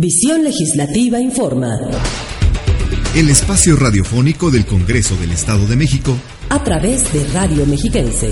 Visión 0.00 0.44
Legislativa 0.44 1.18
Informa. 1.18 1.76
El 3.16 3.28
espacio 3.30 3.74
radiofónico 3.74 4.48
del 4.48 4.64
Congreso 4.64 5.16
del 5.16 5.32
Estado 5.32 5.66
de 5.66 5.74
México. 5.74 6.16
A 6.50 6.62
través 6.62 7.12
de 7.12 7.26
Radio 7.32 7.66
Mexiquense. 7.66 8.30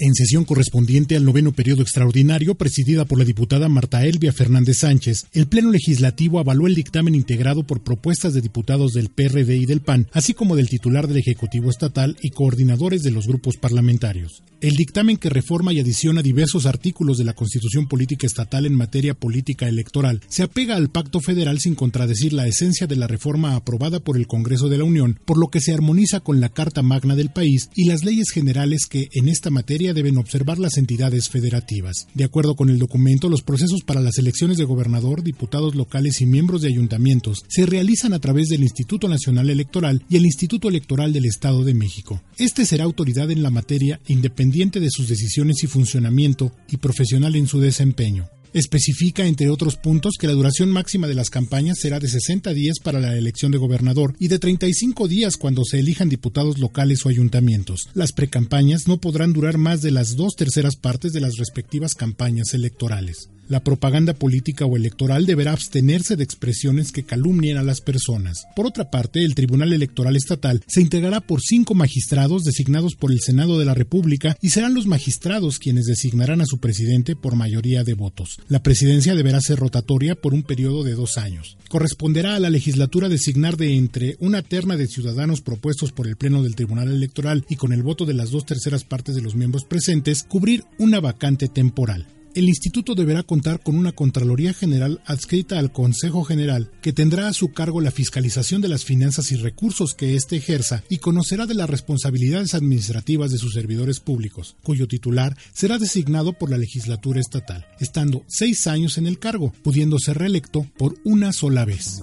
En 0.00 0.14
sesión 0.14 0.44
correspondiente 0.44 1.14
al 1.14 1.24
noveno 1.24 1.52
periodo 1.52 1.82
extraordinario 1.82 2.54
presidida 2.54 3.04
por 3.04 3.18
la 3.18 3.24
diputada 3.24 3.68
Marta 3.68 4.04
Elvia 4.04 4.32
Fernández 4.32 4.78
Sánchez, 4.78 5.26
el 5.32 5.46
Pleno 5.46 5.70
Legislativo 5.70 6.40
avaló 6.40 6.66
el 6.66 6.74
dictamen 6.74 7.14
integrado 7.14 7.66
por 7.66 7.82
propuestas 7.82 8.32
de 8.34 8.40
diputados 8.40 8.92
del 8.92 9.10
PRD 9.10 9.56
y 9.56 9.66
del 9.66 9.80
PAN, 9.80 10.08
así 10.12 10.34
como 10.34 10.56
del 10.56 10.68
titular 10.68 11.06
del 11.06 11.18
Ejecutivo 11.18 11.70
Estatal 11.70 12.16
y 12.22 12.30
coordinadores 12.30 13.02
de 13.02 13.10
los 13.10 13.26
grupos 13.26 13.56
parlamentarios. 13.56 14.42
El 14.62 14.76
dictamen 14.76 15.16
que 15.16 15.30
reforma 15.30 15.72
y 15.72 15.80
adiciona 15.80 16.20
diversos 16.20 16.66
artículos 16.66 17.16
de 17.16 17.24
la 17.24 17.32
Constitución 17.32 17.88
Política 17.88 18.26
Estatal 18.26 18.66
en 18.66 18.74
materia 18.74 19.14
política 19.14 19.66
electoral 19.66 20.20
se 20.28 20.42
apega 20.42 20.76
al 20.76 20.90
pacto 20.90 21.20
federal 21.20 21.58
sin 21.60 21.74
contradecir 21.74 22.34
la 22.34 22.46
esencia 22.46 22.86
de 22.86 22.96
la 22.96 23.06
reforma 23.06 23.56
aprobada 23.56 24.00
por 24.00 24.18
el 24.18 24.26
Congreso 24.26 24.68
de 24.68 24.76
la 24.76 24.84
Unión, 24.84 25.18
por 25.24 25.38
lo 25.38 25.48
que 25.48 25.62
se 25.62 25.72
armoniza 25.72 26.20
con 26.20 26.40
la 26.40 26.50
Carta 26.50 26.82
Magna 26.82 27.16
del 27.16 27.30
país 27.30 27.70
y 27.74 27.86
las 27.86 28.04
leyes 28.04 28.28
generales 28.34 28.84
que 28.84 29.08
en 29.14 29.30
esta 29.30 29.48
materia 29.48 29.94
deben 29.94 30.18
observar 30.18 30.58
las 30.58 30.76
entidades 30.76 31.30
federativas. 31.30 32.08
De 32.12 32.24
acuerdo 32.24 32.54
con 32.54 32.68
el 32.68 32.78
documento, 32.78 33.30
los 33.30 33.40
procesos 33.40 33.80
para 33.82 34.02
las 34.02 34.18
elecciones 34.18 34.58
de 34.58 34.64
gobernador, 34.64 35.22
diputados 35.22 35.74
locales 35.74 36.20
y 36.20 36.26
miembros 36.26 36.60
de 36.60 36.68
ayuntamientos 36.68 37.44
se 37.48 37.64
realizan 37.64 38.12
a 38.12 38.18
través 38.18 38.48
del 38.48 38.62
Instituto 38.62 39.08
Nacional 39.08 39.48
Electoral 39.48 40.04
y 40.10 40.18
el 40.18 40.26
Instituto 40.26 40.68
Electoral 40.68 41.14
del 41.14 41.24
Estado 41.24 41.64
de 41.64 41.72
México. 41.72 42.20
Este 42.36 42.66
será 42.66 42.84
autoridad 42.84 43.30
en 43.30 43.42
la 43.42 43.48
materia 43.48 44.00
independiente 44.06 44.49
de 44.50 44.90
sus 44.90 45.08
decisiones 45.08 45.62
y 45.62 45.66
funcionamiento 45.66 46.52
y 46.70 46.76
profesional 46.78 47.36
en 47.36 47.46
su 47.46 47.60
desempeño. 47.60 48.28
Especifica, 48.52 49.26
entre 49.26 49.48
otros 49.48 49.76
puntos, 49.76 50.16
que 50.18 50.26
la 50.26 50.32
duración 50.32 50.72
máxima 50.72 51.06
de 51.06 51.14
las 51.14 51.30
campañas 51.30 51.78
será 51.78 52.00
de 52.00 52.08
60 52.08 52.52
días 52.52 52.80
para 52.82 52.98
la 52.98 53.16
elección 53.16 53.52
de 53.52 53.58
gobernador 53.58 54.16
y 54.18 54.26
de 54.26 54.40
35 54.40 55.06
días 55.06 55.36
cuando 55.36 55.64
se 55.64 55.78
elijan 55.78 56.08
diputados 56.08 56.58
locales 56.58 57.06
o 57.06 57.08
ayuntamientos. 57.08 57.88
Las 57.94 58.10
precampañas 58.12 58.88
no 58.88 59.00
podrán 59.00 59.32
durar 59.32 59.56
más 59.56 59.82
de 59.82 59.92
las 59.92 60.16
dos 60.16 60.34
terceras 60.34 60.74
partes 60.74 61.12
de 61.12 61.20
las 61.20 61.36
respectivas 61.36 61.94
campañas 61.94 62.52
electorales. 62.52 63.30
La 63.50 63.64
propaganda 63.64 64.14
política 64.14 64.64
o 64.64 64.76
electoral 64.76 65.26
deberá 65.26 65.50
abstenerse 65.50 66.14
de 66.14 66.22
expresiones 66.22 66.92
que 66.92 67.02
calumnien 67.02 67.56
a 67.56 67.64
las 67.64 67.80
personas. 67.80 68.46
Por 68.54 68.64
otra 68.64 68.92
parte, 68.92 69.24
el 69.24 69.34
Tribunal 69.34 69.72
Electoral 69.72 70.14
Estatal 70.14 70.62
se 70.68 70.80
integrará 70.80 71.20
por 71.20 71.40
cinco 71.40 71.74
magistrados 71.74 72.44
designados 72.44 72.94
por 72.94 73.10
el 73.10 73.18
Senado 73.18 73.58
de 73.58 73.64
la 73.64 73.74
República 73.74 74.36
y 74.40 74.50
serán 74.50 74.74
los 74.74 74.86
magistrados 74.86 75.58
quienes 75.58 75.86
designarán 75.86 76.40
a 76.40 76.46
su 76.46 76.58
presidente 76.58 77.16
por 77.16 77.34
mayoría 77.34 77.82
de 77.82 77.94
votos. 77.94 78.36
La 78.46 78.62
presidencia 78.62 79.16
deberá 79.16 79.40
ser 79.40 79.58
rotatoria 79.58 80.14
por 80.14 80.32
un 80.32 80.44
periodo 80.44 80.84
de 80.84 80.94
dos 80.94 81.18
años. 81.18 81.56
Corresponderá 81.68 82.36
a 82.36 82.40
la 82.40 82.50
legislatura 82.50 83.08
designar 83.08 83.56
de 83.56 83.74
entre 83.74 84.16
una 84.20 84.42
terna 84.42 84.76
de 84.76 84.86
ciudadanos 84.86 85.40
propuestos 85.40 85.90
por 85.90 86.06
el 86.06 86.14
Pleno 86.14 86.44
del 86.44 86.54
Tribunal 86.54 86.88
Electoral 86.88 87.44
y 87.48 87.56
con 87.56 87.72
el 87.72 87.82
voto 87.82 88.06
de 88.06 88.14
las 88.14 88.30
dos 88.30 88.46
terceras 88.46 88.84
partes 88.84 89.16
de 89.16 89.22
los 89.22 89.34
miembros 89.34 89.64
presentes, 89.64 90.22
cubrir 90.22 90.62
una 90.78 91.00
vacante 91.00 91.48
temporal. 91.48 92.06
El 92.32 92.48
instituto 92.48 92.94
deberá 92.94 93.24
contar 93.24 93.60
con 93.60 93.76
una 93.76 93.90
Contraloría 93.90 94.54
General 94.54 95.00
adscrita 95.04 95.58
al 95.58 95.72
Consejo 95.72 96.22
General, 96.22 96.70
que 96.80 96.92
tendrá 96.92 97.26
a 97.26 97.32
su 97.32 97.48
cargo 97.48 97.80
la 97.80 97.90
fiscalización 97.90 98.60
de 98.60 98.68
las 98.68 98.84
finanzas 98.84 99.32
y 99.32 99.36
recursos 99.36 99.94
que 99.94 100.14
éste 100.14 100.36
ejerza 100.36 100.84
y 100.88 100.98
conocerá 100.98 101.46
de 101.46 101.54
las 101.54 101.68
responsabilidades 101.68 102.54
administrativas 102.54 103.32
de 103.32 103.38
sus 103.38 103.54
servidores 103.54 103.98
públicos, 103.98 104.54
cuyo 104.62 104.86
titular 104.86 105.36
será 105.52 105.78
designado 105.78 106.32
por 106.32 106.50
la 106.50 106.58
legislatura 106.58 107.20
estatal, 107.20 107.66
estando 107.80 108.24
seis 108.28 108.68
años 108.68 108.96
en 108.96 109.08
el 109.08 109.18
cargo, 109.18 109.52
pudiendo 109.64 109.98
ser 109.98 110.18
reelecto 110.18 110.70
por 110.78 110.94
una 111.04 111.32
sola 111.32 111.64
vez. 111.64 112.00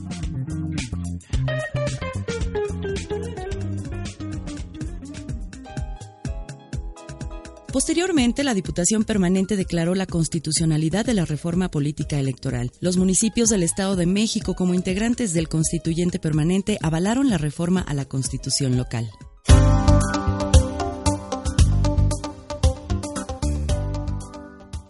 Posteriormente, 7.78 8.44
la 8.44 8.56
Diputación 8.56 9.04
Permanente 9.04 9.56
declaró 9.56 9.94
la 9.94 10.08
constitucionalidad 10.08 11.06
de 11.06 11.14
la 11.14 11.26
reforma 11.26 11.70
política 11.70 12.18
electoral. 12.18 12.72
Los 12.80 12.98
municipios 12.98 13.50
del 13.50 13.62
Estado 13.62 13.96
de 13.96 14.08
México, 14.08 14.56
como 14.56 14.74
integrantes 14.74 15.32
del 15.32 15.48
Constituyente 15.48 16.18
Permanente, 16.18 16.80
avalaron 16.82 17.30
la 17.30 17.38
reforma 17.38 17.82
a 17.82 17.94
la 17.94 18.06
Constitución 18.06 18.78
local. 18.78 19.08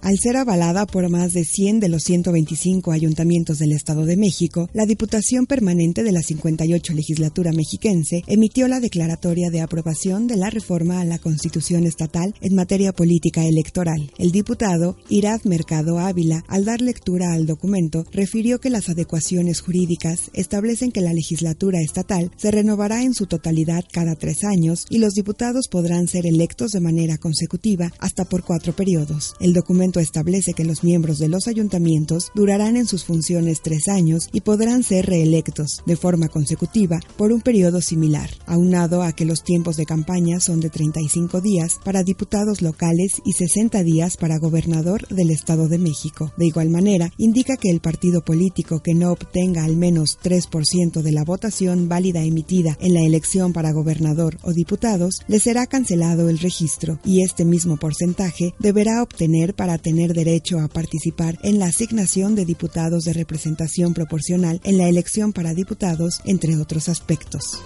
Al 0.07 0.19
ser 0.19 0.37
avalada 0.37 0.85
por 0.85 1.09
más 1.09 1.33
de 1.33 1.43
100 1.43 1.81
de 1.81 1.89
los 1.89 2.03
125 2.03 2.93
ayuntamientos 2.93 3.59
del 3.59 3.73
Estado 3.73 4.05
de 4.05 4.15
México, 4.15 4.69
la 4.71 4.85
Diputación 4.85 5.47
Permanente 5.47 6.01
de 6.01 6.13
la 6.13 6.21
58 6.21 6.93
legislatura 6.93 7.51
mexiquense 7.51 8.23
emitió 8.25 8.69
la 8.69 8.79
declaratoria 8.79 9.49
de 9.49 9.59
aprobación 9.59 10.27
de 10.27 10.37
la 10.37 10.49
reforma 10.49 11.01
a 11.01 11.03
la 11.03 11.19
Constitución 11.19 11.85
estatal 11.85 12.33
en 12.39 12.55
materia 12.55 12.93
política 12.93 13.43
electoral. 13.43 14.09
El 14.17 14.31
diputado 14.31 14.95
Irad 15.09 15.41
Mercado 15.43 15.99
Ávila, 15.99 16.41
al 16.47 16.63
dar 16.63 16.79
lectura 16.79 17.33
al 17.33 17.45
documento, 17.45 18.05
refirió 18.13 18.61
que 18.61 18.69
las 18.69 18.87
adecuaciones 18.87 19.59
jurídicas 19.59 20.31
establecen 20.31 20.93
que 20.93 21.01
la 21.01 21.11
legislatura 21.11 21.81
estatal 21.81 22.31
se 22.37 22.51
renovará 22.51 23.03
en 23.03 23.13
su 23.13 23.25
totalidad 23.25 23.83
cada 23.91 24.15
tres 24.15 24.45
años 24.45 24.85
y 24.89 24.99
los 24.99 25.15
diputados 25.15 25.67
podrán 25.67 26.07
ser 26.07 26.25
electos 26.25 26.71
de 26.71 26.79
manera 26.79 27.17
consecutiva 27.17 27.91
hasta 27.99 28.23
por 28.23 28.45
cuatro 28.45 28.73
periodos. 28.73 29.33
El 29.41 29.51
documento 29.51 29.96
establece 29.99 30.53
que 30.53 30.65
los 30.65 30.83
miembros 30.83 31.19
de 31.19 31.27
los 31.27 31.47
ayuntamientos 31.47 32.31
durarán 32.33 32.77
en 32.77 32.87
sus 32.87 33.05
funciones 33.05 33.61
tres 33.61 33.87
años 33.87 34.29
y 34.31 34.41
podrán 34.41 34.83
ser 34.83 35.05
reelectos 35.05 35.81
de 35.85 35.95
forma 35.95 36.27
consecutiva 36.27 36.99
por 37.17 37.31
un 37.31 37.41
periodo 37.41 37.81
similar, 37.81 38.29
aunado 38.45 39.03
a 39.03 39.11
que 39.11 39.25
los 39.25 39.43
tiempos 39.43 39.77
de 39.77 39.85
campaña 39.85 40.39
son 40.39 40.59
de 40.59 40.69
35 40.69 41.41
días 41.41 41.79
para 41.83 42.03
diputados 42.03 42.61
locales 42.61 43.21
y 43.25 43.33
60 43.33 43.83
días 43.83 44.17
para 44.17 44.39
gobernador 44.39 45.07
del 45.07 45.31
Estado 45.31 45.67
de 45.67 45.77
México. 45.77 46.31
De 46.37 46.45
igual 46.47 46.69
manera, 46.69 47.11
indica 47.17 47.57
que 47.57 47.69
el 47.69 47.79
partido 47.79 48.23
político 48.23 48.81
que 48.81 48.93
no 48.93 49.11
obtenga 49.11 49.63
al 49.63 49.75
menos 49.75 50.17
3% 50.21 51.01
de 51.01 51.11
la 51.11 51.23
votación 51.23 51.89
válida 51.89 52.23
emitida 52.23 52.77
en 52.79 52.93
la 52.93 53.01
elección 53.01 53.53
para 53.53 53.71
gobernador 53.71 54.37
o 54.43 54.53
diputados 54.53 55.21
le 55.27 55.39
será 55.39 55.67
cancelado 55.67 56.29
el 56.29 56.39
registro 56.39 56.99
y 57.05 57.23
este 57.23 57.45
mismo 57.45 57.77
porcentaje 57.77 58.53
deberá 58.59 59.01
obtener 59.01 59.53
para 59.53 59.77
tener 59.87 60.13
derecho 60.13 60.59
a 60.59 60.67
participar 60.67 61.39
en 61.43 61.59
la 61.59 61.67
asignación 61.67 62.35
de 62.35 62.43
diputados 62.43 63.05
de 63.05 63.13
representación 63.13 63.93
proporcional 63.93 64.59
en 64.65 64.77
la 64.77 64.89
elección 64.89 65.31
para 65.31 65.53
diputados, 65.53 66.19
entre 66.25 66.57
otros 66.57 66.89
aspectos. 66.89 67.61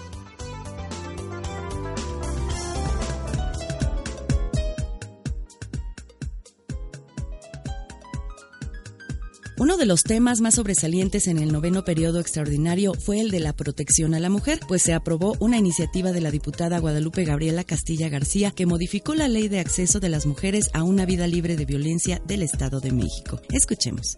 Uno 9.61 9.77
de 9.77 9.85
los 9.85 10.01
temas 10.01 10.41
más 10.41 10.55
sobresalientes 10.55 11.27
en 11.27 11.37
el 11.37 11.51
noveno 11.51 11.83
periodo 11.85 12.19
extraordinario 12.19 12.95
fue 12.95 13.19
el 13.19 13.29
de 13.29 13.39
la 13.39 13.53
protección 13.53 14.15
a 14.15 14.19
la 14.19 14.31
mujer, 14.31 14.59
pues 14.67 14.81
se 14.81 14.91
aprobó 14.91 15.35
una 15.39 15.59
iniciativa 15.59 16.11
de 16.11 16.19
la 16.19 16.31
diputada 16.31 16.79
Guadalupe 16.79 17.25
Gabriela 17.25 17.63
Castilla 17.63 18.09
García 18.09 18.49
que 18.49 18.65
modificó 18.65 19.13
la 19.13 19.27
ley 19.27 19.49
de 19.49 19.59
acceso 19.59 19.99
de 19.99 20.09
las 20.09 20.25
mujeres 20.25 20.71
a 20.73 20.81
una 20.81 21.05
vida 21.05 21.27
libre 21.27 21.57
de 21.57 21.65
violencia 21.65 22.19
del 22.25 22.41
Estado 22.41 22.79
de 22.79 22.91
México. 22.91 23.39
Escuchemos. 23.51 24.17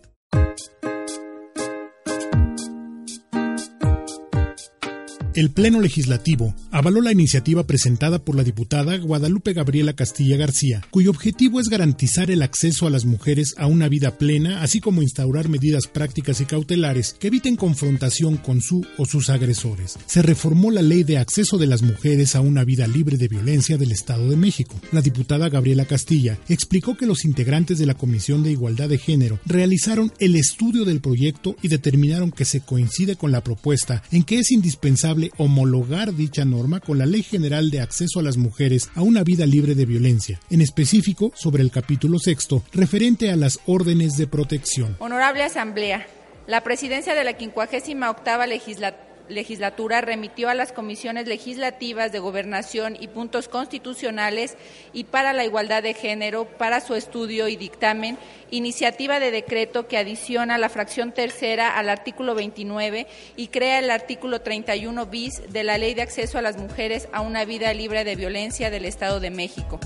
El 5.35 5.49
Pleno 5.49 5.81
Legislativo 5.81 6.53
avaló 6.69 7.01
la 7.01 7.11
iniciativa 7.11 7.65
presentada 7.65 8.19
por 8.19 8.35
la 8.35 8.43
diputada 8.43 8.97
Guadalupe 8.97 9.53
Gabriela 9.53 9.93
Castilla 9.93 10.37
García, 10.37 10.81
cuyo 10.91 11.09
objetivo 11.09 11.59
es 11.59 11.69
garantizar 11.69 12.29
el 12.29 12.43
acceso 12.43 12.85
a 12.85 12.91
las 12.91 13.05
mujeres 13.05 13.55
a 13.57 13.65
una 13.65 13.89
vida 13.89 14.19
plena, 14.19 14.61
así 14.61 14.79
como 14.79 15.01
instaurar 15.01 15.49
medidas 15.49 15.87
prácticas 15.87 16.39
y 16.39 16.45
cautelares 16.45 17.15
que 17.19 17.27
eviten 17.27 17.55
confrontación 17.55 18.37
con 18.37 18.61
su 18.61 18.85
o 18.97 19.05
sus 19.05 19.31
agresores. 19.31 19.97
Se 20.05 20.21
reformó 20.21 20.69
la 20.69 20.83
ley 20.83 21.03
de 21.03 21.17
acceso 21.17 21.57
de 21.57 21.65
las 21.65 21.81
mujeres 21.81 22.35
a 22.35 22.41
una 22.41 22.63
vida 22.63 22.85
libre 22.85 23.17
de 23.17 23.27
violencia 23.27 23.79
del 23.79 23.91
Estado 23.91 24.29
de 24.29 24.35
México. 24.35 24.79
La 24.91 25.01
diputada 25.01 25.49
Gabriela 25.49 25.85
Castilla 25.85 26.37
explicó 26.47 26.95
que 26.95 27.07
los 27.07 27.25
integrantes 27.25 27.79
de 27.79 27.87
la 27.87 27.95
Comisión 27.95 28.43
de 28.43 28.51
Igualdad 28.51 28.89
de 28.89 28.99
Género 28.99 29.39
realizaron 29.47 30.13
el 30.19 30.35
estudio 30.35 30.85
del 30.85 31.01
proyecto 31.01 31.55
y 31.63 31.69
determinaron 31.69 32.31
que 32.31 32.45
se 32.45 32.59
coincide 32.59 33.15
con 33.15 33.31
la 33.31 33.43
propuesta 33.43 34.03
en 34.11 34.21
que 34.21 34.37
es 34.37 34.51
indispensable 34.51 35.22
homologar 35.37 36.13
dicha 36.13 36.45
norma 36.45 36.79
con 36.79 36.97
la 36.97 37.05
Ley 37.05 37.23
General 37.23 37.71
de 37.71 37.81
Acceso 37.81 38.19
a 38.19 38.23
las 38.23 38.37
Mujeres 38.37 38.89
a 38.95 39.01
una 39.01 39.23
vida 39.23 39.45
libre 39.45 39.75
de 39.75 39.85
violencia, 39.85 40.39
en 40.49 40.61
específico 40.61 41.31
sobre 41.35 41.63
el 41.63 41.71
capítulo 41.71 42.19
sexto 42.19 42.63
referente 42.73 43.29
a 43.29 43.35
las 43.35 43.59
órdenes 43.65 44.17
de 44.17 44.27
protección. 44.27 44.97
Honorable 44.99 45.43
Asamblea, 45.43 46.07
la 46.47 46.61
presidencia 46.63 47.13
de 47.13 47.23
la 47.23 47.37
58 47.37 48.45
legislatura 48.47 49.12
legislatura 49.29 50.01
remitió 50.01 50.49
a 50.49 50.53
las 50.53 50.71
comisiones 50.71 51.27
legislativas 51.27 52.11
de 52.11 52.19
gobernación 52.19 52.97
y 52.99 53.07
puntos 53.07 53.47
constitucionales 53.47 54.57
y 54.93 55.05
para 55.05 55.33
la 55.33 55.45
igualdad 55.45 55.83
de 55.83 55.93
género 55.93 56.45
para 56.45 56.81
su 56.81 56.95
estudio 56.95 57.47
y 57.47 57.55
dictamen 57.55 58.17
iniciativa 58.51 59.19
de 59.19 59.31
decreto 59.31 59.87
que 59.87 59.97
adiciona 59.97 60.57
la 60.57 60.69
fracción 60.69 61.11
tercera 61.11 61.77
al 61.77 61.89
artículo 61.89 62.35
29 62.35 63.07
y 63.35 63.47
crea 63.47 63.79
el 63.79 63.89
artículo 63.89 64.41
31 64.41 65.05
bis 65.07 65.41
de 65.51 65.63
la 65.63 65.77
Ley 65.77 65.93
de 65.93 66.03
Acceso 66.03 66.37
a 66.37 66.41
las 66.41 66.57
Mujeres 66.57 67.07
a 67.11 67.21
una 67.21 67.45
vida 67.45 67.73
libre 67.73 68.03
de 68.03 68.15
violencia 68.15 68.69
del 68.69 68.85
Estado 68.85 69.19
de 69.19 69.31
México. 69.31 69.79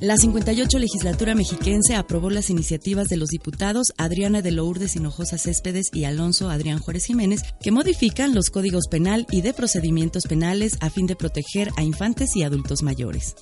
La 0.00 0.16
58 0.16 0.78
legislatura 0.78 1.34
mexiquense 1.34 1.96
aprobó 1.96 2.30
las 2.30 2.50
iniciativas 2.50 3.08
de 3.08 3.16
los 3.16 3.30
diputados 3.30 3.92
Adriana 3.98 4.42
de 4.42 4.52
Lourdes 4.52 4.94
Hinojosa 4.94 5.38
Céspedes 5.38 5.90
y 5.92 6.04
Alonso 6.04 6.50
Adrián 6.50 6.78
Juárez 6.78 7.06
Jiménez, 7.06 7.42
que 7.60 7.72
modifican 7.72 8.32
los 8.32 8.50
códigos 8.50 8.86
penal 8.88 9.26
y 9.32 9.40
de 9.40 9.52
procedimientos 9.52 10.22
penales 10.28 10.78
a 10.80 10.90
fin 10.90 11.08
de 11.08 11.16
proteger 11.16 11.70
a 11.76 11.82
infantes 11.82 12.36
y 12.36 12.44
adultos 12.44 12.84
mayores. 12.84 13.34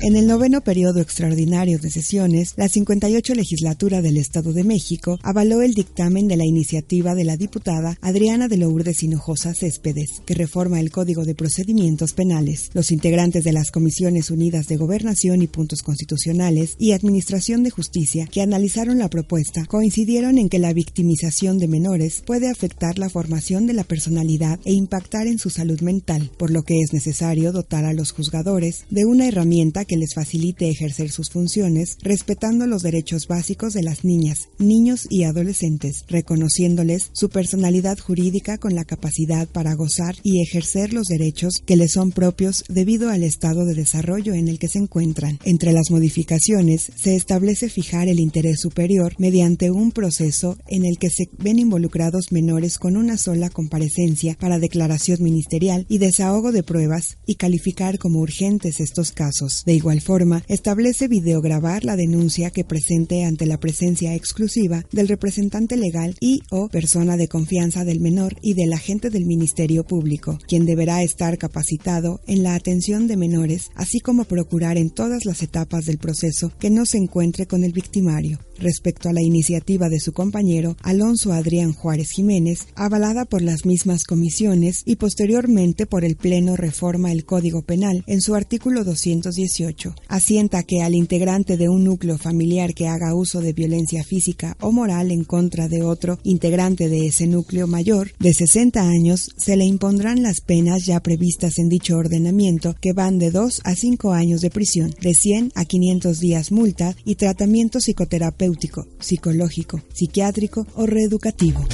En 0.00 0.14
el 0.14 0.28
noveno 0.28 0.60
periodo 0.60 1.00
extraordinario 1.00 1.80
de 1.80 1.90
sesiones, 1.90 2.54
la 2.56 2.68
58 2.68 3.34
legislatura 3.34 4.00
del 4.00 4.16
Estado 4.16 4.52
de 4.52 4.62
México 4.62 5.18
avaló 5.24 5.60
el 5.60 5.74
dictamen 5.74 6.28
de 6.28 6.36
la 6.36 6.44
iniciativa 6.44 7.16
de 7.16 7.24
la 7.24 7.36
diputada 7.36 7.98
Adriana 8.00 8.46
de 8.46 8.58
Lourdes 8.58 9.02
Hinojosa 9.02 9.54
Céspedes, 9.54 10.22
que 10.24 10.34
reforma 10.34 10.78
el 10.78 10.92
Código 10.92 11.24
de 11.24 11.34
Procedimientos 11.34 12.12
Penales. 12.12 12.70
Los 12.74 12.92
integrantes 12.92 13.42
de 13.42 13.52
las 13.52 13.72
Comisiones 13.72 14.30
Unidas 14.30 14.68
de 14.68 14.76
Gobernación 14.76 15.42
y 15.42 15.48
Puntos 15.48 15.82
Constitucionales 15.82 16.76
y 16.78 16.92
Administración 16.92 17.64
de 17.64 17.70
Justicia 17.70 18.28
que 18.30 18.40
analizaron 18.40 18.98
la 18.98 19.10
propuesta 19.10 19.64
coincidieron 19.64 20.38
en 20.38 20.48
que 20.48 20.60
la 20.60 20.72
victimización 20.72 21.58
de 21.58 21.66
menores 21.66 22.22
puede 22.24 22.48
afectar 22.48 23.00
la 23.00 23.10
formación 23.10 23.66
de 23.66 23.72
la 23.72 23.82
personalidad 23.82 24.60
e 24.64 24.74
impactar 24.74 25.26
en 25.26 25.40
su 25.40 25.50
salud 25.50 25.80
mental, 25.80 26.30
por 26.38 26.52
lo 26.52 26.62
que 26.62 26.74
es 26.78 26.92
necesario 26.92 27.50
dotar 27.50 27.84
a 27.84 27.92
los 27.92 28.12
juzgadores 28.12 28.84
de 28.90 29.04
una 29.04 29.26
herramienta 29.26 29.86
que 29.88 29.96
les 29.96 30.14
facilite 30.14 30.68
ejercer 30.68 31.10
sus 31.10 31.30
funciones, 31.30 31.96
respetando 32.02 32.68
los 32.68 32.82
derechos 32.82 33.26
básicos 33.26 33.72
de 33.72 33.82
las 33.82 34.04
niñas, 34.04 34.48
niños 34.60 35.08
y 35.10 35.24
adolescentes, 35.24 36.04
reconociéndoles 36.06 37.10
su 37.12 37.30
personalidad 37.30 37.98
jurídica 37.98 38.58
con 38.58 38.76
la 38.76 38.84
capacidad 38.84 39.48
para 39.48 39.74
gozar 39.74 40.14
y 40.22 40.42
ejercer 40.42 40.92
los 40.92 41.08
derechos 41.08 41.54
que 41.66 41.76
les 41.76 41.92
son 41.92 42.12
propios 42.12 42.62
debido 42.68 43.10
al 43.10 43.24
estado 43.24 43.64
de 43.64 43.74
desarrollo 43.74 44.34
en 44.34 44.46
el 44.46 44.60
que 44.60 44.68
se 44.68 44.78
encuentran. 44.78 45.40
Entre 45.44 45.72
las 45.72 45.90
modificaciones 45.90 46.92
se 46.94 47.16
establece 47.16 47.68
fijar 47.68 48.08
el 48.08 48.20
interés 48.20 48.60
superior 48.60 49.14
mediante 49.18 49.70
un 49.70 49.90
proceso 49.90 50.58
en 50.68 50.84
el 50.84 50.98
que 50.98 51.10
se 51.10 51.28
ven 51.38 51.58
involucrados 51.58 52.30
menores 52.30 52.78
con 52.78 52.96
una 52.96 53.16
sola 53.16 53.50
comparecencia 53.50 54.36
para 54.38 54.58
declaración 54.58 55.22
ministerial 55.22 55.86
y 55.88 55.98
desahogo 55.98 56.52
de 56.52 56.62
pruebas 56.62 57.18
y 57.26 57.36
calificar 57.36 57.98
como 57.98 58.20
urgentes 58.20 58.80
estos 58.80 59.12
casos. 59.12 59.62
Igual 59.78 60.00
forma, 60.00 60.44
establece 60.48 61.08
videograbar 61.08 61.84
la 61.84 61.96
denuncia 61.96 62.50
que 62.50 62.64
presente 62.64 63.24
ante 63.24 63.46
la 63.46 63.58
presencia 63.58 64.14
exclusiva 64.14 64.84
del 64.92 65.08
representante 65.08 65.76
legal 65.76 66.14
y 66.20 66.42
o 66.50 66.68
persona 66.68 67.16
de 67.16 67.28
confianza 67.28 67.84
del 67.84 68.00
menor 68.00 68.36
y 68.42 68.54
del 68.54 68.72
agente 68.72 69.10
del 69.10 69.24
Ministerio 69.24 69.84
Público, 69.84 70.38
quien 70.46 70.66
deberá 70.66 71.02
estar 71.02 71.38
capacitado 71.38 72.20
en 72.26 72.42
la 72.42 72.54
atención 72.54 73.06
de 73.06 73.16
menores, 73.16 73.70
así 73.74 74.00
como 74.00 74.24
procurar 74.24 74.76
en 74.76 74.90
todas 74.90 75.24
las 75.24 75.42
etapas 75.42 75.86
del 75.86 75.98
proceso 75.98 76.52
que 76.58 76.70
no 76.70 76.84
se 76.84 76.98
encuentre 76.98 77.46
con 77.46 77.64
el 77.64 77.72
victimario 77.72 78.38
respecto 78.58 79.08
a 79.08 79.12
la 79.12 79.22
iniciativa 79.22 79.88
de 79.88 80.00
su 80.00 80.12
compañero 80.12 80.76
Alonso 80.82 81.32
Adrián 81.32 81.72
Juárez 81.72 82.10
Jiménez, 82.10 82.66
avalada 82.74 83.24
por 83.24 83.42
las 83.42 83.64
mismas 83.64 84.04
comisiones 84.04 84.82
y 84.84 84.96
posteriormente 84.96 85.86
por 85.86 86.04
el 86.04 86.16
Pleno 86.16 86.56
Reforma 86.56 87.12
el 87.12 87.24
Código 87.24 87.62
Penal 87.62 88.02
en 88.06 88.20
su 88.20 88.34
artículo 88.34 88.84
218. 88.84 89.67
Asienta 90.08 90.62
que 90.62 90.82
al 90.82 90.94
integrante 90.94 91.56
de 91.56 91.68
un 91.68 91.84
núcleo 91.84 92.18
familiar 92.18 92.74
que 92.74 92.88
haga 92.88 93.14
uso 93.14 93.40
de 93.40 93.52
violencia 93.52 94.04
física 94.04 94.56
o 94.60 94.72
moral 94.72 95.10
en 95.10 95.24
contra 95.24 95.68
de 95.68 95.82
otro 95.82 96.18
integrante 96.22 96.88
de 96.88 97.06
ese 97.06 97.26
núcleo 97.26 97.66
mayor 97.66 98.12
de 98.18 98.32
60 98.32 98.80
años 98.80 99.30
se 99.36 99.56
le 99.56 99.64
impondrán 99.64 100.22
las 100.22 100.40
penas 100.40 100.86
ya 100.86 101.00
previstas 101.00 101.58
en 101.58 101.68
dicho 101.68 101.96
ordenamiento 101.96 102.74
que 102.80 102.92
van 102.92 103.18
de 103.18 103.30
2 103.30 103.62
a 103.64 103.74
5 103.74 104.12
años 104.12 104.40
de 104.40 104.50
prisión, 104.50 104.94
de 105.00 105.14
100 105.14 105.52
a 105.54 105.64
500 105.64 106.20
días 106.20 106.52
multa 106.52 106.94
y 107.04 107.16
tratamiento 107.16 107.80
psicoterapéutico 107.80 108.86
psicológico, 109.00 109.80
psiquiátrico 109.92 110.66
o 110.74 110.86
reeducativo. 110.86 111.64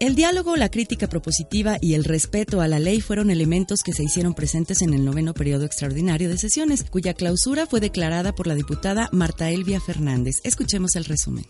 El 0.00 0.16
diálogo, 0.16 0.56
la 0.56 0.70
crítica 0.70 1.08
propositiva 1.08 1.78
y 1.80 1.94
el 1.94 2.04
respeto 2.04 2.60
a 2.60 2.68
la 2.68 2.78
ley 2.78 3.00
fueron 3.00 3.30
elementos 3.30 3.82
que 3.82 3.92
se 3.92 4.02
hicieron 4.02 4.34
presentes 4.34 4.82
en 4.82 4.92
el 4.92 5.04
noveno 5.04 5.34
periodo 5.34 5.64
extraordinario 5.64 6.28
de 6.28 6.36
sesiones, 6.36 6.84
cuya 6.90 7.14
clausura 7.14 7.66
fue 7.66 7.80
declarada 7.80 8.34
por 8.34 8.46
la 8.46 8.54
diputada 8.54 9.08
Marta 9.12 9.50
Elvia 9.50 9.80
Fernández. 9.80 10.36
Escuchemos 10.42 10.96
el 10.96 11.04
resumen. 11.04 11.44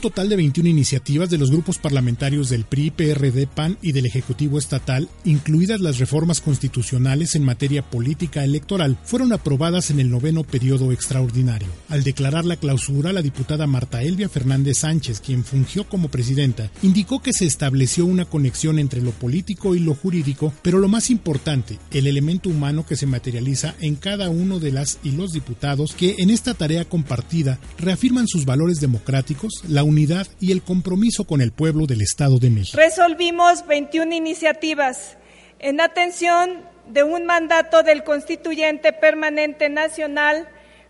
Total 0.00 0.28
de 0.28 0.36
21 0.36 0.68
iniciativas 0.68 1.30
de 1.30 1.38
los 1.38 1.50
grupos 1.50 1.78
parlamentarios 1.78 2.48
del 2.48 2.64
PRI, 2.64 2.90
PRD, 2.90 3.46
PAN 3.46 3.78
y 3.82 3.92
del 3.92 4.06
Ejecutivo 4.06 4.58
Estatal, 4.58 5.08
incluidas 5.24 5.80
las 5.80 5.98
reformas 5.98 6.40
constitucionales 6.40 7.34
en 7.34 7.44
materia 7.44 7.82
política 7.82 8.44
electoral, 8.44 8.98
fueron 9.04 9.32
aprobadas 9.32 9.90
en 9.90 10.00
el 10.00 10.10
noveno 10.10 10.42
periodo 10.42 10.92
extraordinario. 10.92 11.68
Al 11.88 12.02
declarar 12.02 12.44
la 12.44 12.56
clausura, 12.56 13.12
la 13.12 13.22
diputada 13.22 13.66
Marta 13.66 14.02
Elvia 14.02 14.28
Fernández 14.28 14.78
Sánchez, 14.78 15.20
quien 15.20 15.44
fungió 15.44 15.84
como 15.84 16.08
presidenta, 16.08 16.70
indicó 16.82 17.20
que 17.20 17.32
se 17.32 17.46
estableció 17.46 18.06
una 18.06 18.24
conexión 18.24 18.78
entre 18.78 19.02
lo 19.02 19.10
político 19.10 19.74
y 19.74 19.80
lo 19.80 19.94
jurídico, 19.94 20.52
pero 20.62 20.78
lo 20.78 20.88
más 20.88 21.10
importante, 21.10 21.78
el 21.90 22.06
elemento 22.06 22.48
humano 22.48 22.86
que 22.86 22.96
se 22.96 23.06
materializa 23.06 23.74
en 23.80 23.96
cada 23.96 24.30
uno 24.30 24.58
de 24.58 24.72
las 24.72 24.98
y 25.02 25.12
los 25.12 25.32
diputados 25.32 25.94
que 25.94 26.16
en 26.18 26.30
esta 26.30 26.54
tarea 26.54 26.84
compartida 26.84 27.58
reafirman 27.78 28.26
sus 28.26 28.44
valores 28.44 28.80
democráticos, 28.80 29.62
la 29.68 29.82
unidad 29.90 30.26
y 30.40 30.52
el 30.52 30.62
compromiso 30.62 31.24
con 31.24 31.40
el 31.40 31.52
pueblo 31.52 31.86
del 31.86 32.00
Estado 32.00 32.38
de 32.38 32.48
México. 32.48 32.78
Resolvimos 32.78 33.66
21 33.66 34.14
iniciativas 34.14 35.18
en 35.58 35.80
atención 35.80 36.64
de 36.88 37.02
un 37.02 37.26
mandato 37.26 37.82
del 37.82 38.02
Constituyente 38.02 38.92
Permanente 38.92 39.68
Nacional. 39.68 40.48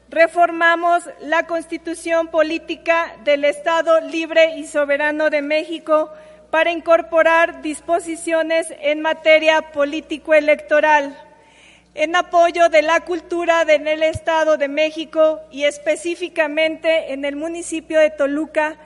Reformamos 0.08 1.04
la 1.20 1.46
Constitución 1.46 2.28
Política 2.28 3.16
del 3.24 3.44
Estado 3.44 4.00
Libre 4.00 4.56
y 4.56 4.66
Soberano 4.66 5.30
de 5.30 5.42
México 5.42 6.10
para 6.50 6.70
incorporar 6.70 7.62
disposiciones 7.62 8.68
en 8.80 9.00
materia 9.00 9.72
político-electoral 9.72 11.16
en 11.94 12.14
apoyo 12.14 12.68
de 12.68 12.82
la 12.82 13.00
cultura 13.00 13.62
en 13.62 13.88
el 13.88 14.02
Estado 14.02 14.56
de 14.56 14.68
México 14.68 15.40
y 15.50 15.64
específicamente 15.64 17.12
en 17.12 17.24
el 17.24 17.36
municipio 17.36 17.98
de 17.98 18.10
Toluca, 18.10 18.76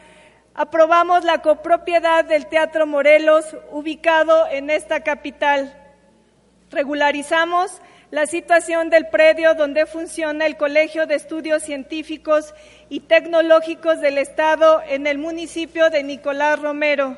aprobamos 0.54 1.24
la 1.24 1.42
copropiedad 1.42 2.24
del 2.24 2.46
Teatro 2.46 2.86
Morelos 2.86 3.44
ubicado 3.70 4.46
en 4.50 4.70
esta 4.70 5.00
capital. 5.00 5.74
Regularizamos 6.70 7.80
la 8.10 8.26
situación 8.26 8.90
del 8.90 9.08
predio 9.08 9.54
donde 9.54 9.86
funciona 9.86 10.46
el 10.46 10.56
Colegio 10.56 11.06
de 11.06 11.16
Estudios 11.16 11.62
Científicos 11.62 12.54
y 12.88 13.00
Tecnológicos 13.00 14.00
del 14.00 14.18
Estado 14.18 14.82
en 14.88 15.06
el 15.06 15.18
municipio 15.18 15.90
de 15.90 16.02
Nicolás 16.02 16.60
Romero 16.60 17.16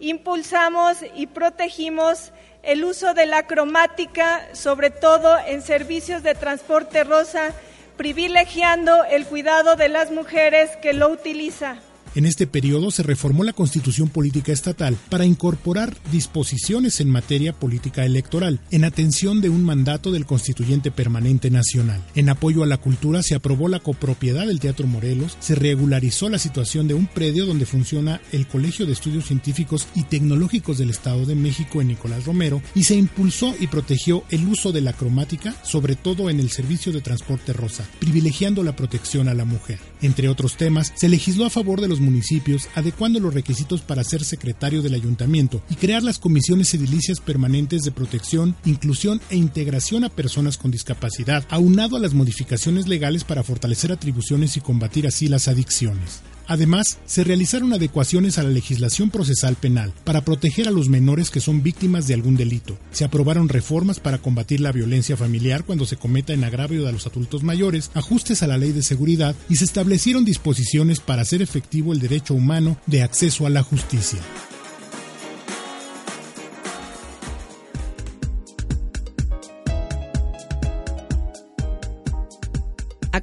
impulsamos 0.00 0.98
y 1.14 1.26
protegimos 1.26 2.32
el 2.62 2.84
uso 2.84 3.14
de 3.14 3.26
la 3.26 3.46
cromática, 3.46 4.48
sobre 4.52 4.90
todo 4.90 5.38
en 5.46 5.62
servicios 5.62 6.22
de 6.22 6.34
transporte 6.34 7.04
rosa, 7.04 7.52
privilegiando 7.96 9.04
el 9.04 9.26
cuidado 9.26 9.76
de 9.76 9.88
las 9.88 10.10
mujeres 10.10 10.76
que 10.76 10.92
lo 10.92 11.08
utilizan. 11.08 11.87
En 12.14 12.26
este 12.26 12.46
periodo 12.46 12.90
se 12.90 13.02
reformó 13.02 13.44
la 13.44 13.52
Constitución 13.52 14.08
Política 14.08 14.52
Estatal 14.52 14.96
para 15.08 15.24
incorporar 15.24 15.96
disposiciones 16.10 17.00
en 17.00 17.10
materia 17.10 17.52
política 17.52 18.04
electoral, 18.04 18.60
en 18.70 18.84
atención 18.84 19.40
de 19.40 19.48
un 19.48 19.64
mandato 19.64 20.10
del 20.10 20.26
Constituyente 20.26 20.90
Permanente 20.90 21.50
Nacional. 21.50 22.02
En 22.14 22.28
apoyo 22.28 22.62
a 22.62 22.66
la 22.66 22.78
cultura 22.78 23.22
se 23.22 23.34
aprobó 23.34 23.68
la 23.68 23.80
copropiedad 23.80 24.46
del 24.46 24.60
Teatro 24.60 24.86
Morelos, 24.86 25.36
se 25.40 25.54
regularizó 25.54 26.28
la 26.28 26.38
situación 26.38 26.88
de 26.88 26.94
un 26.94 27.06
predio 27.06 27.46
donde 27.46 27.66
funciona 27.66 28.20
el 28.32 28.46
Colegio 28.46 28.86
de 28.86 28.92
Estudios 28.92 29.26
Científicos 29.26 29.86
y 29.94 30.04
Tecnológicos 30.04 30.78
del 30.78 30.90
Estado 30.90 31.26
de 31.26 31.34
México 31.34 31.80
en 31.80 31.88
Nicolás 31.88 32.24
Romero 32.24 32.62
y 32.74 32.84
se 32.84 32.94
impulsó 32.96 33.54
y 33.58 33.66
protegió 33.66 34.24
el 34.30 34.46
uso 34.46 34.72
de 34.72 34.80
la 34.80 34.92
cromática, 34.92 35.54
sobre 35.62 35.96
todo 35.96 36.30
en 36.30 36.40
el 36.40 36.50
servicio 36.50 36.92
de 36.92 37.00
transporte 37.00 37.52
rosa, 37.52 37.84
privilegiando 37.98 38.62
la 38.62 38.76
protección 38.76 39.28
a 39.28 39.34
la 39.34 39.44
mujer. 39.44 39.78
Entre 40.02 40.28
otros 40.28 40.56
temas, 40.56 40.92
se 40.94 41.08
legisló 41.08 41.44
a 41.44 41.50
favor 41.50 41.80
de 41.80 41.88
los 41.88 42.00
municipios, 42.00 42.68
adecuando 42.74 43.20
los 43.20 43.34
requisitos 43.34 43.82
para 43.82 44.04
ser 44.04 44.24
secretario 44.24 44.82
del 44.82 44.94
ayuntamiento 44.94 45.62
y 45.68 45.74
crear 45.74 46.02
las 46.02 46.18
comisiones 46.18 46.72
edilicias 46.74 47.20
permanentes 47.20 47.82
de 47.82 47.90
protección, 47.90 48.56
inclusión 48.64 49.20
e 49.30 49.36
integración 49.36 50.04
a 50.04 50.08
personas 50.08 50.56
con 50.56 50.70
discapacidad, 50.70 51.44
aunado 51.50 51.96
a 51.96 52.00
las 52.00 52.14
modificaciones 52.14 52.88
legales 52.88 53.24
para 53.24 53.42
fortalecer 53.42 53.92
atribuciones 53.92 54.56
y 54.56 54.60
combatir 54.60 55.06
así 55.06 55.28
las 55.28 55.48
adicciones. 55.48 56.22
Además, 56.48 56.98
se 57.06 57.22
realizaron 57.22 57.72
adecuaciones 57.72 58.38
a 58.38 58.42
la 58.42 58.48
legislación 58.48 59.10
procesal 59.10 59.54
penal 59.54 59.92
para 60.02 60.22
proteger 60.22 60.66
a 60.66 60.72
los 60.72 60.88
menores 60.88 61.30
que 61.30 61.40
son 61.40 61.62
víctimas 61.62 62.08
de 62.08 62.14
algún 62.14 62.36
delito. 62.36 62.78
Se 62.90 63.04
aprobaron 63.04 63.48
reformas 63.48 64.00
para 64.00 64.18
combatir 64.18 64.60
la 64.60 64.72
violencia 64.72 65.16
familiar 65.16 65.64
cuando 65.64 65.86
se 65.86 65.96
cometa 65.96 66.32
en 66.32 66.44
agravio 66.44 66.84
de 66.84 66.92
los 66.92 67.06
adultos 67.06 67.42
mayores, 67.42 67.90
ajustes 67.94 68.42
a 68.42 68.46
la 68.46 68.58
ley 68.58 68.72
de 68.72 68.82
seguridad 68.82 69.36
y 69.48 69.56
se 69.56 69.64
establecieron 69.64 70.24
disposiciones 70.24 71.00
para 71.00 71.22
hacer 71.22 71.42
efectivo 71.42 71.92
el 71.92 72.00
derecho 72.00 72.34
humano 72.34 72.78
de 72.86 73.02
acceso 73.02 73.46
a 73.46 73.50
la 73.50 73.62
justicia. 73.62 74.18